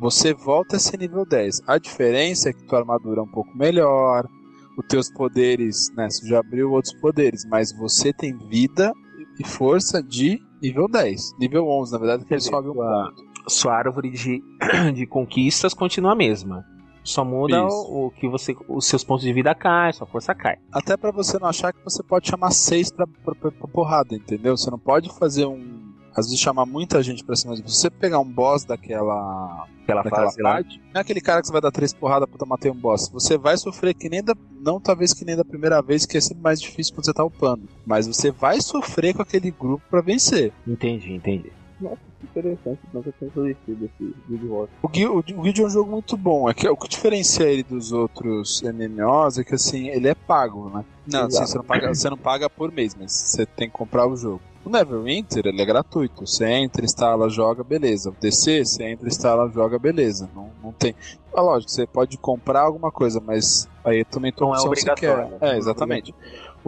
[0.00, 1.60] você volta a ser nível 10.
[1.66, 4.26] A diferença é que tua armadura é um pouco melhor,
[4.78, 8.92] os teus poderes, né, você já abriu outros poderes, mas você tem vida
[9.38, 11.36] e força de nível 10.
[11.38, 14.42] Nível 11, na verdade, que ele sobe um ponto sua árvore de,
[14.94, 16.64] de conquistas continua a mesma.
[17.08, 18.54] Só muda o, o, que você.
[18.68, 20.58] Os seus pontos de vida caem, sua força cai.
[20.70, 24.14] Até para você não achar que você pode chamar seis pra, pra, pra, pra, porrada,
[24.14, 24.54] entendeu?
[24.54, 25.88] Você não pode fazer um.
[26.14, 27.88] Às vezes chamar muita gente pra cima de você.
[27.88, 29.66] você pegar um boss daquela.
[29.84, 32.70] Aquela daquela parte, não é aquele cara que você vai dar três porradas pra matar
[32.70, 33.08] um boss.
[33.08, 34.34] Você vai sofrer que nem da.
[34.60, 37.24] Não talvez que nem da primeira vez, que é sempre mais difícil quando você tá
[37.24, 37.62] upando.
[37.86, 40.52] Mas você vai sofrer com aquele grupo para vencer.
[40.66, 41.50] Entendi, entendi.
[41.80, 44.70] Nossa, que interessante, nunca tinha conhecido esse Guild Wars.
[44.82, 46.48] O Guild, o Guild é um jogo muito bom.
[46.48, 50.68] É que, o que diferencia ele dos outros MMOs é que assim, ele é pago,
[50.70, 50.84] né?
[51.06, 54.06] Não, assim, você, não paga, você não paga por mês, mas você tem que comprar
[54.06, 54.40] o jogo.
[54.64, 56.26] O Neverwinter ele é gratuito.
[56.26, 58.10] Você entra, instala, joga, beleza.
[58.10, 60.28] O DC, você entra, instala, joga, beleza.
[60.34, 60.94] Não, não tem.
[61.34, 65.28] É lógico, você pode comprar alguma coisa, mas aí também tua não é obrigatório.
[65.30, 65.54] Você quer.
[65.54, 66.14] É, exatamente.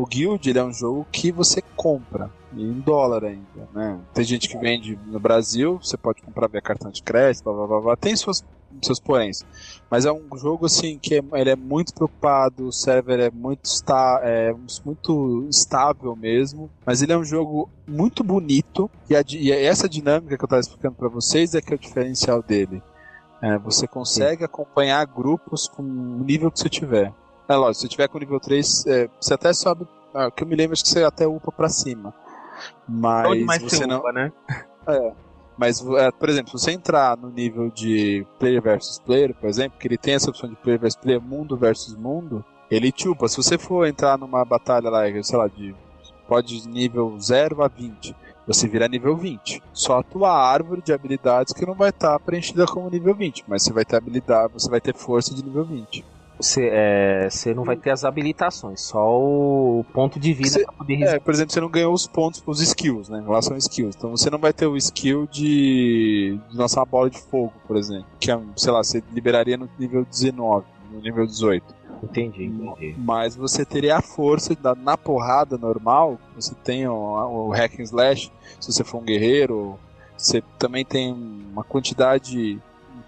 [0.00, 4.00] O Guild ele é um jogo que você compra em dólar ainda, né?
[4.14, 7.66] Tem gente que vende no Brasil, você pode comprar via cartão de crédito, blá, blá,
[7.66, 7.96] blá, blá.
[7.96, 8.42] tem suas,
[8.80, 9.44] seus poréns.
[9.90, 13.66] Mas é um jogo assim que é, ele é muito preocupado, o server é muito,
[13.66, 14.54] está, é
[14.86, 20.34] muito estável mesmo, mas ele é um jogo muito bonito e, a, e essa dinâmica
[20.34, 22.82] que eu estava explicando para vocês é que é o diferencial dele.
[23.42, 27.12] É, você consegue acompanhar grupos com o nível que você tiver.
[27.50, 29.84] É lógico, se tiver com nível 3, é, você até sobe.
[30.14, 32.14] Ah, que eu me lembro acho que você até upa pra cima.
[33.44, 33.98] Mas você não.
[33.98, 34.32] Upa, né?
[34.86, 35.12] É.
[35.58, 39.78] Mas, é, por exemplo, se você entrar no nível de player versus player, por exemplo,
[39.78, 43.28] que ele tem essa opção de player versus player, mundo versus mundo, ele te upa.
[43.28, 45.74] Se você for entrar numa batalha lá, sei lá, de
[46.26, 49.60] pode de nível 0 a 20, você vira nível 20.
[49.72, 53.44] Só a tua árvore de habilidades que não vai estar tá preenchida como nível 20,
[53.48, 56.04] mas você vai ter habilidade, você vai ter força de nível 20.
[56.40, 61.02] Você é, não vai ter as habilitações, só o ponto de vida cê, pra poder
[61.02, 63.18] É, por exemplo, você não ganhou os pontos os skills, né?
[63.18, 63.94] Em relação a skills.
[63.96, 67.76] Então você não vai ter o skill de, de lançar uma bola de fogo, por
[67.76, 68.06] exemplo.
[68.18, 71.80] Que é, sei lá, você liberaria no nível 19, no nível 18.
[72.02, 72.94] Entendi, entendi.
[72.98, 77.82] Mas você teria a força da, na porrada normal, você tem o, o hack and
[77.82, 79.78] slash, se você for um guerreiro,
[80.16, 82.58] você também tem uma quantidade.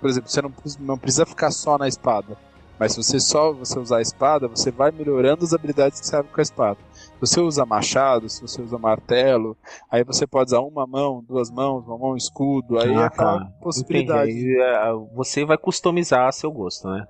[0.01, 2.37] Por exemplo, você não, não precisa ficar só na espada.
[2.78, 6.16] Mas se você só você usar a espada, você vai melhorando as habilidades que você
[6.16, 6.78] abre com a espada.
[6.92, 9.56] Se você usa machado, se você usa martelo,
[9.90, 13.40] aí você pode usar uma mão, duas mãos, uma mão escudo, aí ah, é aquela
[13.40, 13.52] tá.
[13.61, 14.30] possibilidade.
[14.30, 14.61] Entendi.
[14.61, 17.06] É, você vai customizar a seu gosto, né?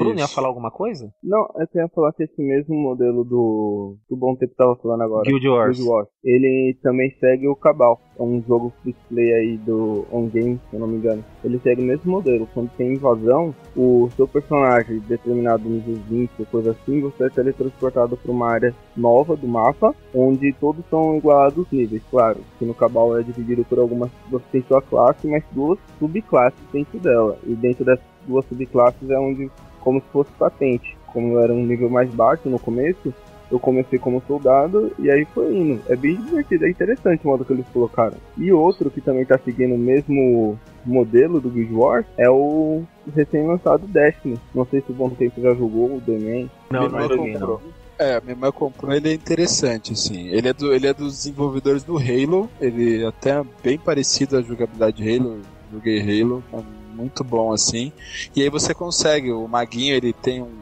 [0.00, 0.34] Bruno, ia Isso.
[0.34, 1.10] falar alguma coisa?
[1.22, 5.24] Não, eu ia falar que esse mesmo modelo do, do Bom Tempo tava falando agora.
[5.24, 5.76] Guild Wars.
[5.76, 6.08] Guild Wars.
[6.22, 8.00] Ele também segue o Cabal.
[8.18, 11.24] É um jogo free play aí do On Game, se eu não me engano.
[11.44, 12.48] Ele segue o mesmo modelo.
[12.52, 18.16] Quando tem invasão, o seu personagem, determinado nível 20 ou coisa assim, você é teletransportado
[18.16, 22.40] para uma área nova do mapa, onde todos são igualados os níveis, claro.
[22.58, 24.10] Que no Cabal é dividido por algumas.
[24.30, 27.38] Você tem sua classe, mas duas subclasses dentro dela.
[27.46, 29.50] E dentro dessas duas subclasses é onde,
[29.86, 30.96] como se fosse patente.
[31.12, 33.14] Como eu era um nível mais baixo no começo,
[33.48, 35.80] eu comecei como soldado e aí foi indo.
[35.88, 38.16] É bem divertido, é interessante o modo que eles colocaram.
[38.36, 42.82] E outro que também tá seguindo o mesmo modelo do Guild Wars é o
[43.14, 44.40] recém-lançado Destiny.
[44.52, 46.48] Não sei se o Bom Tempo já jogou o The Man.
[46.68, 47.16] Não, não não.
[47.16, 47.62] comprou.
[47.96, 50.28] É, minha irmã comprou, ele é interessante, assim.
[50.28, 54.42] Ele é, do, ele é dos desenvolvedores do Halo, ele é até bem parecido à
[54.42, 55.40] jogabilidade de Halo,
[55.72, 57.92] joguei Halo, é muito bom, assim.
[58.34, 60.52] E aí você consegue, o maguinho, ele tem um,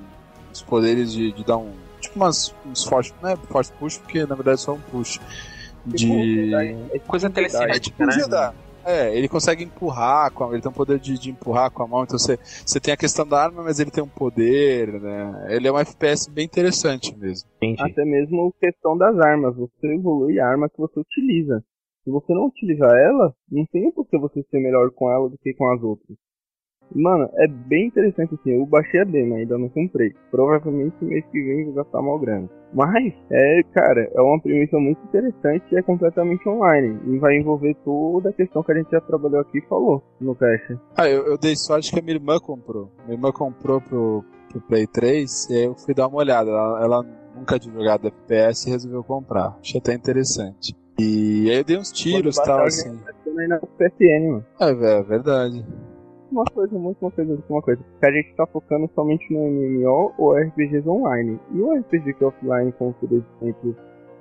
[0.50, 4.26] uns poderes de, de dar um, tipo umas, uns force, não é force push, porque
[4.26, 5.20] na verdade é só um push.
[5.86, 6.54] De...
[6.92, 7.40] É Coisa tipo.
[7.40, 8.54] É telecinética, tipo um né?
[8.86, 11.86] É, ele consegue empurrar, com a, ele tem um poder de, de empurrar com a
[11.86, 15.46] mão, então você, você tem a questão da arma, mas ele tem um poder, né?
[15.48, 17.48] Ele é um FPS bem interessante mesmo.
[17.56, 17.82] Entendi.
[17.82, 19.56] Até mesmo questão das armas.
[19.56, 21.64] Você evolui a arma que você utiliza.
[22.04, 25.38] Se você não utilizar ela, não tem por que você ser melhor com ela do
[25.38, 26.16] que com as outras.
[26.94, 28.50] Mano, é bem interessante assim.
[28.50, 30.12] Eu baixei a demo, ainda não comprei.
[30.30, 32.48] Provavelmente mês que vem vou gastar mal grana.
[32.74, 36.98] Mas, é, cara, é uma premissa muito interessante e é completamente online.
[37.06, 40.34] E vai envolver toda a questão que a gente já trabalhou aqui e falou no
[40.34, 40.78] caixa.
[40.96, 42.90] Ah, eu, eu dei sorte que a minha irmã comprou.
[43.04, 46.50] Minha irmã comprou pro, pro Play 3 e aí eu fui dar uma olhada.
[46.50, 47.02] Ela, ela
[47.34, 49.56] nunca tinha jogado FPS e resolveu comprar.
[49.58, 50.76] Achei até interessante.
[50.98, 52.98] E aí eu dei uns tiros e tal, assim.
[53.48, 54.44] Na PSN, mano.
[54.60, 55.66] É, é verdade.
[56.30, 57.82] uma coisa, muito uma coisa, uma coisa.
[58.00, 61.40] Que a gente tá focando somente no MMO ou RPGs online.
[61.52, 63.76] E o RPG que é offline, como por exemplo,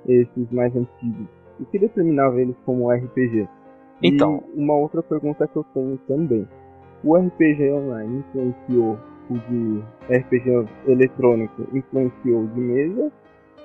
[0.08, 1.28] esses mais antigos.
[1.60, 3.48] O que determinava eles como RPG?
[4.02, 4.42] Então.
[4.54, 6.48] E uma outra pergunta que eu tenho também.
[7.04, 8.98] O RPG online influenciou
[9.30, 9.82] o de
[10.12, 13.12] RPG eletrônico influenciou de mesa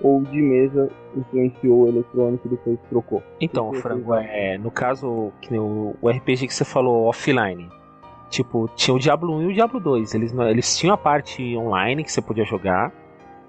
[0.02, 3.24] ou de mesa influenciou o eletrônico e depois trocou?
[3.40, 7.70] Então, Frango, é, no caso, o, o RPG que você falou offline.
[8.30, 10.14] Tipo, tinha o Diablo 1 e o Diablo 2.
[10.14, 12.94] Eles, eles tinham a parte online que você podia jogar.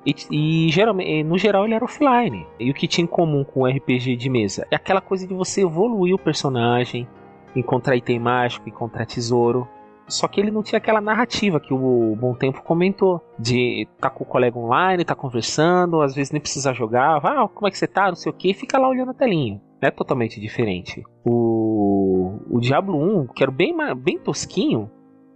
[0.05, 2.47] E, e geralmente, no geral ele era offline.
[2.59, 4.67] E o que tinha em comum com o RPG de mesa?
[4.71, 7.07] É aquela coisa de você evoluir o personagem,
[7.55, 9.69] encontrar item mágico, encontrar tesouro.
[10.11, 13.21] Só que ele não tinha aquela narrativa que o Bom Tempo comentou.
[13.39, 17.21] De tá com o colega online, tá conversando, às vezes nem precisa jogar.
[17.25, 18.09] Ah, como é que você tá?
[18.09, 19.61] Não sei o que, fica lá olhando a telinha.
[19.81, 21.03] É totalmente diferente.
[21.25, 24.91] O, o Diablo 1, que era bem, bem tosquinho,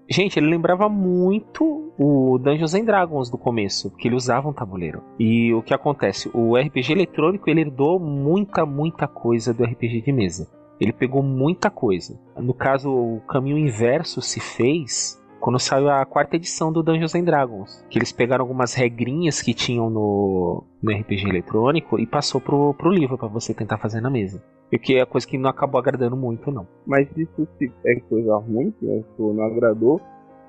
[0.09, 5.03] gente, ele lembrava muito o Dungeons and Dragons do começo, porque ele usava um tabuleiro.
[5.19, 6.31] E o que acontece?
[6.35, 10.64] O RPG eletrônico ele herdou muita, muita coisa do RPG de mesa.
[10.85, 12.21] Ele pegou muita coisa.
[12.37, 17.25] No caso, o caminho inverso se fez quando saiu a quarta edição do Dungeons and
[17.25, 17.83] Dragons.
[17.89, 22.93] Que eles pegaram algumas regrinhas que tinham no, no RPG eletrônico e passou pro, pro
[22.93, 24.45] livro para você tentar fazer na mesa.
[24.71, 26.67] E que é coisa que não acabou agradando muito, não.
[26.87, 27.49] Mas isso
[27.87, 28.85] é coisa ruim, que
[29.19, 30.03] não agradou.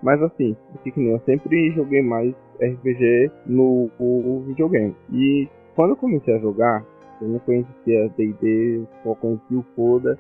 [0.04, 4.93] Mas assim, porque eu sempre joguei mais RPG no, o videogame.
[5.13, 6.86] E quando eu comecei a jogar,
[7.21, 10.17] eu não conhecia D&D, só conhecia o Coda.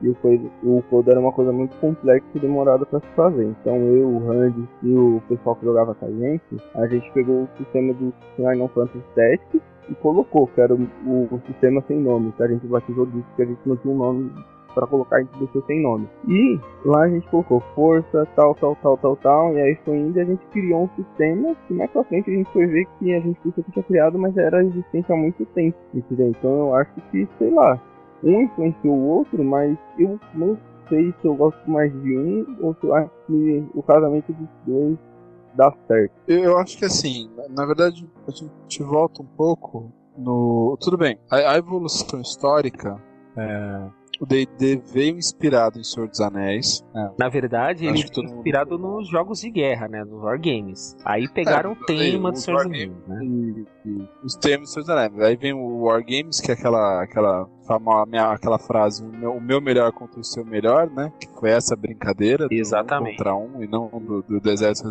[0.00, 3.46] E o, coisa, o era uma coisa muito complexa e demorada para se fazer.
[3.46, 7.42] Então eu, o Randy e o pessoal que jogava com a gente, a gente pegou
[7.42, 11.98] o sistema do Final Fantasy Tactics e colocou, que era o, o, o sistema sem
[11.98, 14.32] nome, que a gente batizou disso, que a gente não tinha um nome
[14.74, 16.08] para colocar, a gente deixou sem nome.
[16.26, 20.18] E lá a gente colocou força, tal, tal, tal, tal, tal, e aí foi indo
[20.18, 23.14] e a gente criou um sistema que mais pra frente a gente foi ver que
[23.14, 26.28] a gente pensou que tinha criado, mas era existente há muito tempo, entendeu?
[26.28, 27.80] Então eu acho que, sei lá,
[28.22, 32.74] um influenciou o outro, mas eu não sei se eu gosto mais de um ou
[32.74, 34.98] se eu acho que o casamento dos dois
[35.54, 36.12] dá certo.
[36.26, 40.76] Eu, acho que assim, na verdade, a gente volta um pouco no.
[40.80, 42.96] Tudo bem, a, a evolução histórica.
[43.36, 43.88] é,
[44.20, 46.84] o D&D veio inspirado em Senhor dos Anéis.
[46.94, 47.10] né?
[47.18, 50.04] Na verdade, Acho ele mundo- inspirado nos jogos de guerra, né?
[50.04, 50.96] Nos wargames.
[51.04, 52.66] Aí pegaram É, o tema do Senhor dos.
[52.66, 53.18] Anéis, né?
[53.24, 55.20] E, e os termos do Senhor dos Anéis.
[55.20, 59.40] Aí vem o Wargames, que é aquela, aquela, fama, minha- aquela frase, o meu, o
[59.40, 61.12] meu melhor contra o seu melhor, né?
[61.20, 63.14] Que foi essa brincadeira do Exatamente.
[63.14, 64.88] um contra um e não do, do, exército.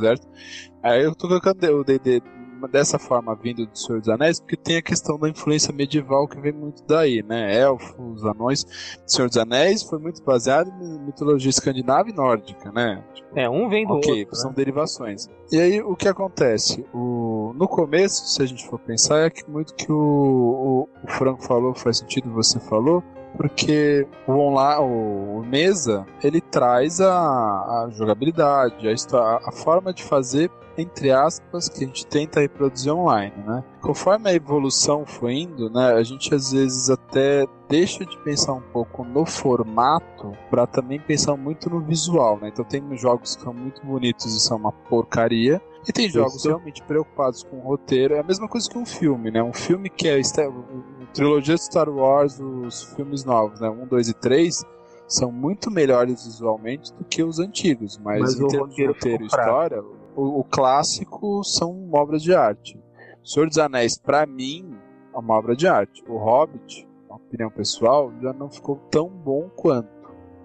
[0.82, 2.22] Aí eu tô colocando o D&D
[2.66, 6.40] dessa forma vindo do Senhor dos Anéis, porque tem a questão da influência medieval que
[6.40, 7.60] vem muito daí, né?
[7.60, 8.66] Elfos, anões.
[9.06, 13.04] Senhor dos Anéis foi muito baseado em mitologia escandinava e nórdica, né?
[13.14, 14.36] Tipo, é, um vem do okay, outro.
[14.38, 14.56] são né?
[14.56, 15.30] derivações.
[15.52, 16.86] E aí o que acontece?
[16.94, 21.08] O, no começo, se a gente for pensar, é que muito que o, o, o
[21.08, 23.04] Franco falou faz sentido, você falou,
[23.36, 30.50] porque o online, o, mesa, ele traz a, a jogabilidade, a, a forma de fazer
[30.78, 33.64] entre aspas, que a gente tenta reproduzir online, né?
[33.82, 38.62] Conforme a evolução foi indo, né, a gente às vezes até deixa de pensar um
[38.62, 42.50] pouco no formato para também pensar muito no visual, né?
[42.50, 46.48] Então tem jogos que são muito bonitos e são uma porcaria, e tem jogos Isso.
[46.50, 48.16] realmente preocupados com o roteiro.
[48.16, 49.42] É a mesma coisa que um filme, né?
[49.42, 53.70] Um filme que é a trilogia de Star Wars, os filmes novos, né?
[53.70, 54.66] Um, dois e três
[55.08, 59.28] são muito melhores visualmente do que os antigos, mas, mas em termos de roteiro e
[59.28, 59.82] história,
[60.14, 62.78] o, o, clássico são obras de arte.
[63.24, 64.76] O Senhor dos Anéis, para mim,
[65.14, 66.04] é uma obra de arte.
[66.10, 69.88] O Hobbit, uma opinião pessoal, já não ficou tão bom quanto,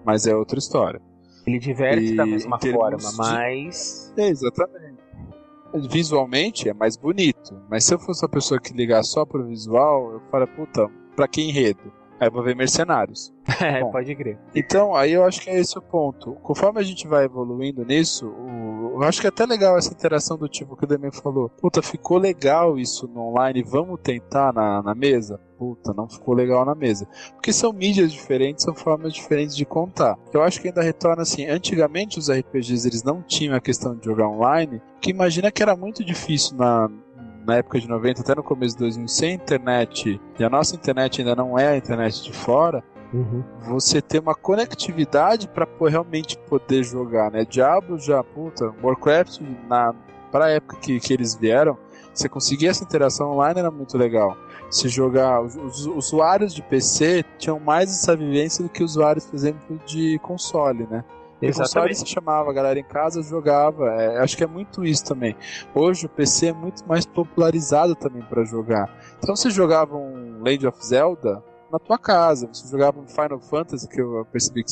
[0.05, 1.01] mas é outra história.
[1.45, 3.17] Ele diverte e, da mesma forma, de...
[3.17, 4.13] mas.
[4.15, 4.82] É, exatamente.
[5.75, 10.11] Visualmente é mais bonito, mas se eu fosse uma pessoa que ligar só pro visual,
[10.11, 11.91] eu falo, puta, pra que enredo?
[12.19, 13.33] Aí eu vou ver Mercenários.
[13.73, 14.37] É, Bom, pode crer.
[14.53, 16.33] Então, aí eu acho que é esse o ponto.
[16.43, 18.95] Conforme a gente vai evoluindo nisso, o...
[18.95, 21.49] eu acho que é até legal essa interação do tipo que o Demian falou.
[21.49, 25.39] Puta, ficou legal isso no online, vamos tentar na, na mesa?
[25.57, 27.07] Puta, não ficou legal na mesa.
[27.31, 30.17] Porque são mídias diferentes, são formas diferentes de contar.
[30.33, 34.05] Eu acho que ainda retorna assim, antigamente os RPGs eles não tinham a questão de
[34.05, 36.89] jogar online, que imagina que era muito difícil na,
[37.45, 41.21] na época de 90 até no começo de 2000 sem internet, e a nossa internet
[41.21, 42.83] ainda não é a internet de fora,
[43.13, 43.43] uhum.
[43.61, 47.45] você ter uma conectividade para realmente poder jogar, né?
[47.45, 49.93] Diablo já, puta, Warcraft, na,
[50.31, 51.77] pra época que, que eles vieram,
[52.13, 54.37] você conseguir essa interação online era muito legal.
[54.69, 59.35] Se jogar, os, os, usuários de PC tinham mais essa vivência do que usuários, por
[59.35, 61.03] exemplo, de console, né?
[61.41, 61.99] Exatamente.
[61.99, 63.89] se chamava a galera em casa, jogava.
[64.01, 65.35] É, acho que é muito isso também.
[65.75, 68.89] Hoje o PC é muito mais popularizado também para jogar.
[69.17, 71.43] Então você jogava um Legend of Zelda
[71.73, 74.69] na tua casa, você jogava um Final Fantasy, que eu percebi que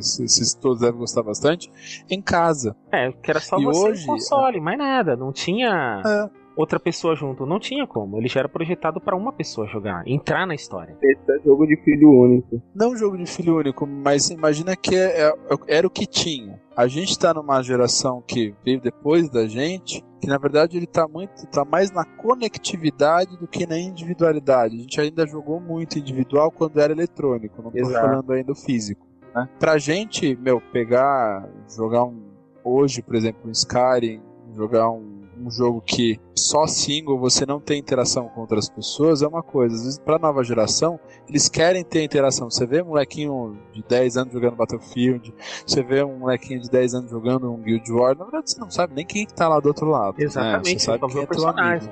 [0.00, 1.68] vocês todos devem gostar bastante,
[2.08, 2.76] em casa.
[2.92, 5.16] É, que era só e você hoje, console, mais nada.
[5.16, 6.02] Não tinha.
[6.06, 7.44] É outra pessoa junto.
[7.44, 8.16] Não tinha como.
[8.16, 10.96] Ele já era projetado para uma pessoa jogar, entrar na história.
[11.02, 12.62] Esse é jogo de filho único.
[12.74, 15.34] Não jogo de filho único, mas imagina que é, é,
[15.68, 16.58] era o que tinha.
[16.74, 21.06] A gente está numa geração que veio depois da gente, que na verdade ele está
[21.06, 24.76] muito, tá mais na conectividade do que na individualidade.
[24.76, 29.06] A gente ainda jogou muito individual quando era eletrônico, não estou falando ainda do físico.
[29.34, 29.48] Né?
[29.58, 32.26] Pra gente, meu, pegar, jogar um
[32.62, 34.20] hoje, por exemplo, um Skyrim,
[34.54, 39.26] jogar um um jogo que só single você não tem interação com outras pessoas é
[39.26, 39.74] uma coisa.
[39.74, 42.50] Às vezes, pra nova geração, eles querem ter interação.
[42.50, 45.34] Você vê um molequinho de 10 anos jogando Battlefield,
[45.66, 48.70] você vê um molequinho de 10 anos jogando um Guild Wars, na verdade você não
[48.70, 50.16] sabe nem quem tá lá do outro lado.
[50.18, 50.78] Exatamente, né?
[50.78, 51.88] Você sabe quem é teu amigo.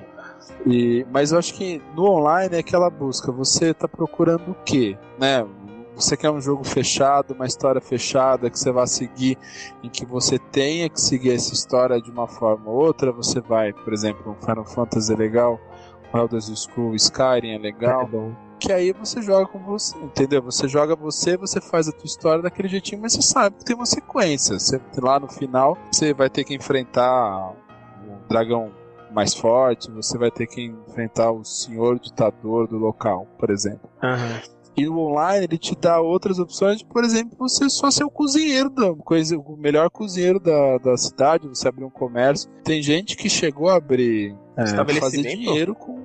[0.66, 4.96] E, mas eu acho que no online é aquela busca, você tá procurando o quê?
[5.18, 5.46] Né?
[5.94, 9.38] Você quer um jogo fechado, uma história fechada que você vai seguir,
[9.82, 13.12] em que você tenha que seguir essa história de uma forma ou outra.
[13.12, 15.60] Você vai, por exemplo, um Final Fantasy é legal,
[16.12, 18.08] um Elder Scrolls Skyrim é legal.
[18.12, 20.42] É que aí você joga com você, entendeu?
[20.42, 23.76] Você joga você, você faz a tua história daquele jeitinho, mas você sabe que tem
[23.76, 24.58] uma sequência.
[24.58, 27.52] Você, lá no final, você vai ter que enfrentar
[28.02, 28.72] um dragão
[29.12, 33.88] mais forte, você vai ter que enfrentar o senhor ditador do local, por exemplo.
[34.02, 34.53] Uhum.
[34.76, 38.68] E o online ele te dá outras opções, por exemplo, você só ser o cozinheiro
[38.70, 42.50] da coisa, o melhor cozinheiro da, da cidade, você abrir um comércio.
[42.64, 44.66] Tem gente que chegou a abrir, é,
[45.00, 46.02] fazer dinheiro com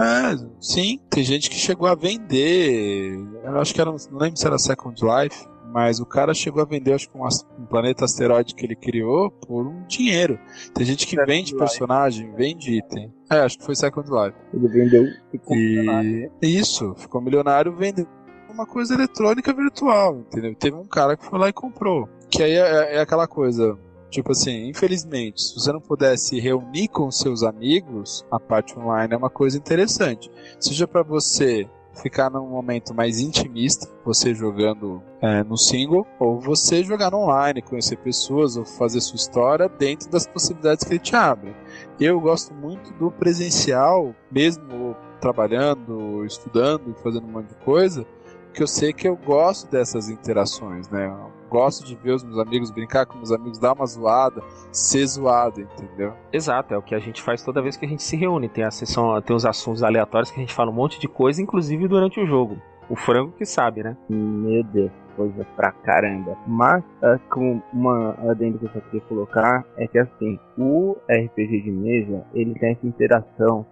[0.00, 3.18] é, sim, tem gente que chegou a vender.
[3.44, 6.64] Eu acho que era, não lembro se era Second Life, mas o cara chegou a
[6.64, 10.38] vender, acho que um, um planeta asteroide que ele criou por um dinheiro.
[10.74, 11.58] Tem gente que Second vende Life.
[11.58, 13.12] personagem, vende item.
[13.30, 14.36] É, acho que foi Second Life.
[14.52, 15.60] Ele vendeu ficou e...
[15.60, 16.32] milionário.
[16.42, 18.08] Isso, ficou milionário vendendo
[18.48, 20.54] uma coisa eletrônica virtual, entendeu?
[20.56, 22.08] Teve um cara que foi lá e comprou.
[22.28, 23.78] Que aí é, é aquela coisa.
[24.10, 29.16] Tipo assim, infelizmente, se você não pudesse reunir com seus amigos, a parte online é
[29.16, 30.28] uma coisa interessante.
[30.58, 36.82] Seja para você ficar num momento mais intimista, você jogando é, no single, ou você
[36.82, 41.54] jogar online, conhecer pessoas, ou fazer sua história dentro das possibilidades que ele te abre.
[41.98, 48.06] Eu gosto muito do presencial, mesmo trabalhando, estudando, fazendo um monte de coisa,
[48.52, 51.14] que eu sei que eu gosto dessas interações, né?
[51.50, 54.40] Gosto de ver os meus amigos brincar com meus amigos, dar uma zoada,
[54.70, 56.14] ser zoado, entendeu?
[56.32, 58.48] Exato, é o que a gente faz toda vez que a gente se reúne.
[58.48, 61.42] Tem a sessão, tem os assuntos aleatórios que a gente fala um monte de coisa,
[61.42, 62.56] inclusive durante o jogo.
[62.88, 63.96] O frango que sabe, né?
[64.08, 66.36] Meu Deus, coisa pra caramba.
[66.46, 71.62] Mas, uh, com uma adendo que eu só queria colocar, é que assim, o RPG
[71.62, 73.66] de mesa, ele tem essa interação.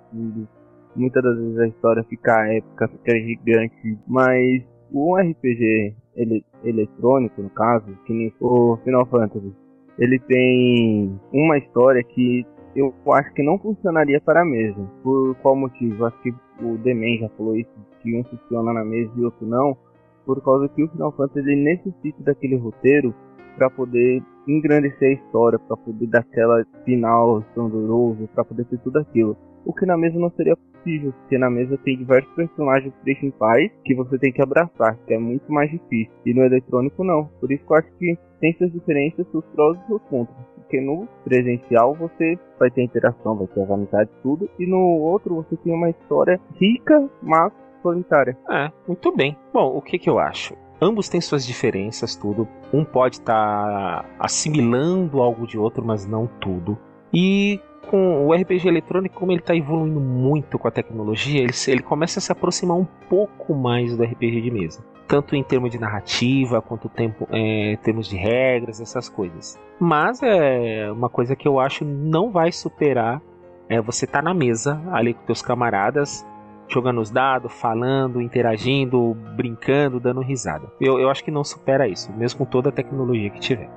[0.94, 4.62] Muitas das vezes a história fica épica, fica gigante, mas
[4.92, 9.52] o RPG ele, eletrônico, no caso, que nem o Final Fantasy,
[9.98, 14.80] ele tem uma história que eu acho que não funcionaria para a mesa.
[15.02, 16.04] Por qual motivo?
[16.04, 17.70] Acho que o Demen já falou isso,
[18.00, 19.76] que um funciona na mesa e outro não,
[20.24, 23.14] por causa que o Final Fantasy ele necessita daquele roteiro
[23.56, 28.98] para poder engrandecer a história, para poder dar aquela final estrondoso, para poder ter tudo
[29.00, 29.36] aquilo.
[29.64, 30.56] O que na mesa não seria
[30.88, 35.18] possível, porque na mesa tem diversos personagens principais que você tem que abraçar, que é
[35.18, 36.12] muito mais difícil.
[36.24, 37.26] E no eletrônico não.
[37.40, 40.46] Por isso que eu acho que tem suas diferenças, seus prós e seus contras.
[40.56, 44.48] Porque no presencial você vai ter interação, vai ter as amizades, tudo.
[44.58, 48.36] E no outro você tem uma história rica, mas solitária.
[48.50, 49.36] É, muito bem.
[49.52, 50.54] Bom, o que, que eu acho?
[50.80, 52.46] Ambos têm suas diferenças, tudo.
[52.72, 56.78] Um pode estar tá assimilando algo de outro, mas não tudo.
[57.12, 61.82] E com o RPG eletrônico, como ele está evoluindo muito com a tecnologia, ele, ele
[61.82, 64.84] começa a se aproximar um pouco mais do RPG de mesa.
[65.06, 69.58] Tanto em termos de narrativa, quanto tempo, é, em termos de regras, essas coisas.
[69.80, 73.22] Mas é uma coisa que eu acho não vai superar
[73.68, 76.26] é você tá na mesa ali com teus camaradas,
[76.68, 80.66] jogando os dados, falando, interagindo, brincando, dando risada.
[80.80, 83.70] Eu, eu acho que não supera isso, mesmo com toda a tecnologia que tiver.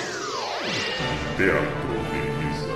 [2.11, 2.73] Mesa.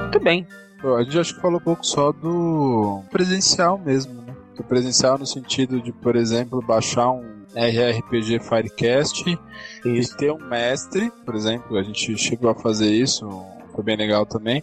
[0.00, 0.46] Muito bem.
[0.82, 4.34] A gente acho que falou um pouco só do presencial mesmo, né?
[4.56, 9.38] Do presencial no sentido de, por exemplo, baixar um RRPG Firecast
[9.84, 10.14] isso.
[10.14, 13.28] e ter um mestre, por exemplo, a gente chegou a fazer isso,
[13.74, 14.62] foi bem legal também.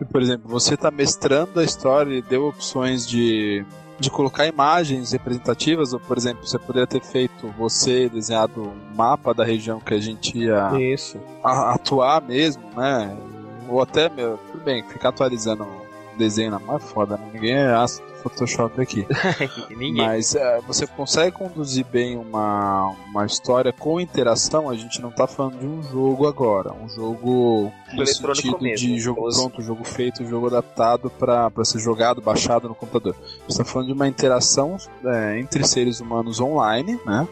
[0.00, 3.64] E, por exemplo, você está mestrando a história e deu opções de
[3.98, 9.32] de colocar imagens representativas, ou por exemplo, você poderia ter feito você desenhado um mapa
[9.32, 11.18] da região que a gente ia Isso.
[11.42, 13.16] atuar mesmo, né?
[13.68, 17.30] Ou até, meu, tudo bem, ficar atualizando o desenho na mão é foda, né?
[17.32, 19.06] Ninguém é ácido Photoshop aqui.
[19.96, 24.68] Mas é, você consegue conduzir bem uma, uma história com interação.
[24.68, 26.72] A gente não tá falando de um jogo agora.
[26.72, 32.20] Um jogo no sentido mesmo, de jogo pronto, jogo feito, jogo adaptado para ser jogado,
[32.20, 33.14] baixado no computador.
[33.48, 37.26] Você tá falando de uma interação é, entre seres humanos online, né?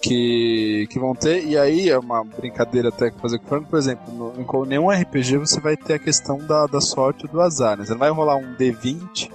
[0.00, 3.78] que, que vão ter, e aí é uma brincadeira até que fazer com o por
[3.78, 7.40] exemplo, no, em nenhum RPG você vai ter a questão da, da sorte e do
[7.40, 7.84] azar, né?
[7.84, 9.30] Você não vai rolar um D20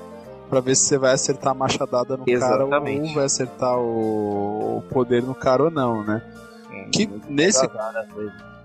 [0.50, 2.70] para ver se você vai acertar a machadada no Exatamente.
[2.70, 6.22] cara ou vai acertar o, o poder no cara ou não, né?
[6.72, 7.68] É, que nesse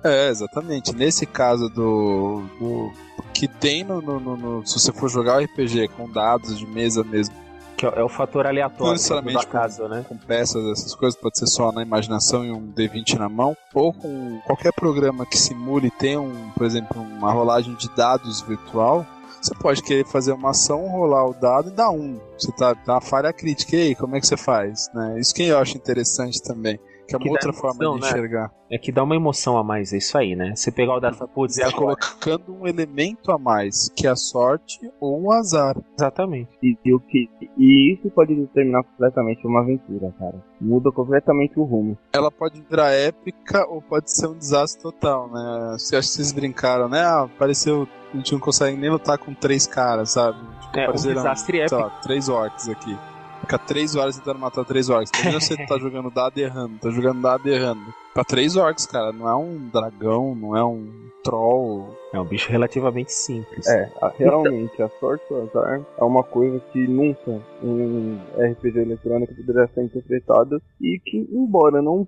[0.02, 0.94] é, exatamente.
[0.94, 2.92] Nesse caso do, do
[3.34, 7.04] que tem no, no, no, se você for jogar o RPG com dados de mesa
[7.04, 7.34] mesmo,
[7.76, 10.04] que é o fator aleatório necessariamente com, casa, né?
[10.06, 13.92] com peças, essas coisas, pode ser só na imaginação e um D20 na mão, ou
[13.94, 19.06] com qualquer programa que simule ter um, por exemplo, uma rolagem de dados virtual,
[19.40, 22.20] você pode querer fazer uma ação, rolar o dado e dar um.
[22.38, 23.76] Você tá, tá falha crítica.
[23.76, 24.90] E aí, como é que você faz?
[24.94, 25.18] Né?
[25.18, 26.78] Isso que eu acho interessante também.
[27.10, 28.08] Que é uma que outra emoção, forma de né?
[28.08, 28.52] enxergar.
[28.70, 30.54] É que dá uma emoção a mais, é isso aí, né?
[30.54, 34.78] Você pegar o e putz, é colocando um elemento a mais, que é a sorte
[35.00, 35.76] ou o azar.
[35.98, 36.50] Exatamente.
[36.62, 40.44] E, e, o que, e isso pode determinar completamente uma aventura, cara.
[40.60, 41.98] Muda completamente o rumo.
[42.12, 45.72] Ela pode virar épica ou pode ser um desastre total, né?
[45.74, 47.00] Acho que vocês brincaram, né?
[47.00, 50.38] Ah, apareceu a gente não consegue nem lutar com três caras, sabe?
[50.62, 51.80] Tipo, é, um desastre épico.
[51.80, 52.96] Lá, três orcs aqui.
[53.40, 55.10] Fica três horas tentando matar três orcs.
[55.14, 57.94] Imagina você tá jogando dado e errando, tá jogando dado e errando.
[58.12, 61.96] Pra três orcs, cara, não é um dragão, não é um troll.
[62.12, 63.66] É um bicho relativamente simples.
[63.68, 69.68] É, realmente, a sorte do azar é uma coisa que nunca em RPG eletrônico poderia
[69.68, 72.06] ser interpretada e que, embora não,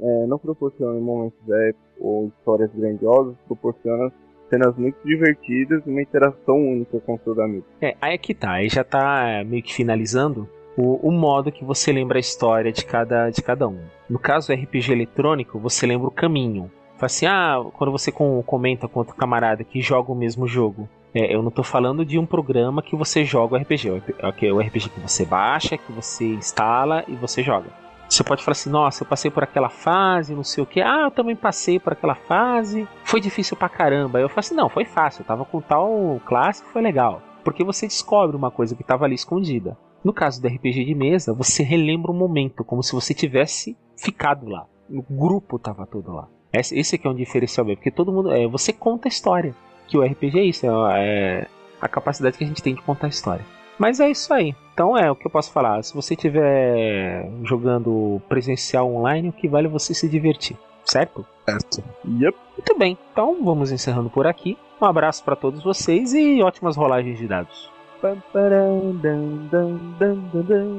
[0.00, 4.10] é, não proporcione momentos épicos ou histórias grandiosas, proporciona
[4.48, 7.66] cenas muito divertidas e uma interação única com seus amigos.
[7.80, 11.64] É, aí é que tá, aí já tá meio que finalizando o, o, modo que
[11.64, 13.80] você lembra a história de cada, de cada um.
[14.08, 16.70] No caso do RPG eletrônico, você lembra o caminho.
[16.96, 20.88] Fala assim, ah, quando você com, comenta com outro camarada que joga o mesmo jogo.
[21.14, 24.02] É, eu não estou falando de um programa que você joga o RPG.
[24.18, 27.68] É o RPG que você baixa, que você instala e você joga.
[28.08, 30.80] Você pode falar assim, nossa, eu passei por aquela fase, não sei o que.
[30.80, 32.86] Ah, eu também passei por aquela fase.
[33.02, 34.20] Foi difícil pra caramba.
[34.20, 35.22] Eu falo assim, não, foi fácil.
[35.22, 37.22] Eu tava com tal classe, foi legal.
[37.42, 39.76] Porque você descobre uma coisa que tava ali escondida.
[40.04, 44.46] No caso do RPG de mesa, você relembra um momento, como se você tivesse ficado
[44.46, 44.66] lá.
[44.90, 46.28] O grupo tava todo lá.
[46.52, 48.30] Esse, esse aqui é um diferencial mesmo, porque todo mundo.
[48.30, 49.54] É, você conta a história.
[49.88, 51.46] Que o RPG é isso, é
[51.80, 53.44] a capacidade que a gente tem de contar a história.
[53.78, 54.54] Mas é isso aí.
[54.72, 55.82] Então é o que eu posso falar.
[55.82, 61.26] Se você estiver jogando presencial online, o que vale é você se divertir, certo?
[61.44, 61.84] Certo.
[62.06, 62.36] Yep.
[62.56, 62.98] Muito bem.
[63.12, 64.56] Então vamos encerrando por aqui.
[64.80, 67.73] Um abraço para todos vocês e ótimas rolagens de dados.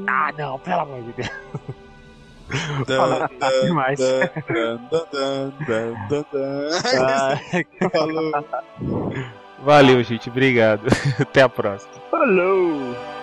[0.07, 1.29] Ah, não, pelo amor de Deus.
[3.65, 3.99] Demais.
[6.99, 7.39] Ah,
[7.91, 8.31] Falou.
[9.63, 10.29] valeu, gente.
[10.29, 10.85] Obrigado.
[11.19, 11.91] Até a próxima.
[12.11, 13.14] Falou!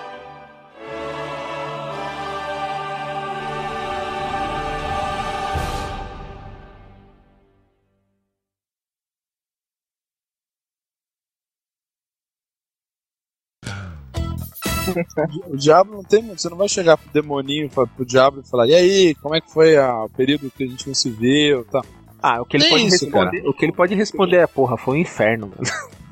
[15.49, 16.23] O diabo não tem.
[16.29, 19.41] Você não vai chegar pro demoninho, fa- pro diabo e falar, e aí, como é
[19.41, 21.65] que foi a- o período que a gente não se viu?
[21.65, 21.83] Tá.
[22.23, 24.77] Ah, o que ele Que pode isso, responder, o que ele pode responder é, porra,
[24.77, 25.63] foi um inferno, mano.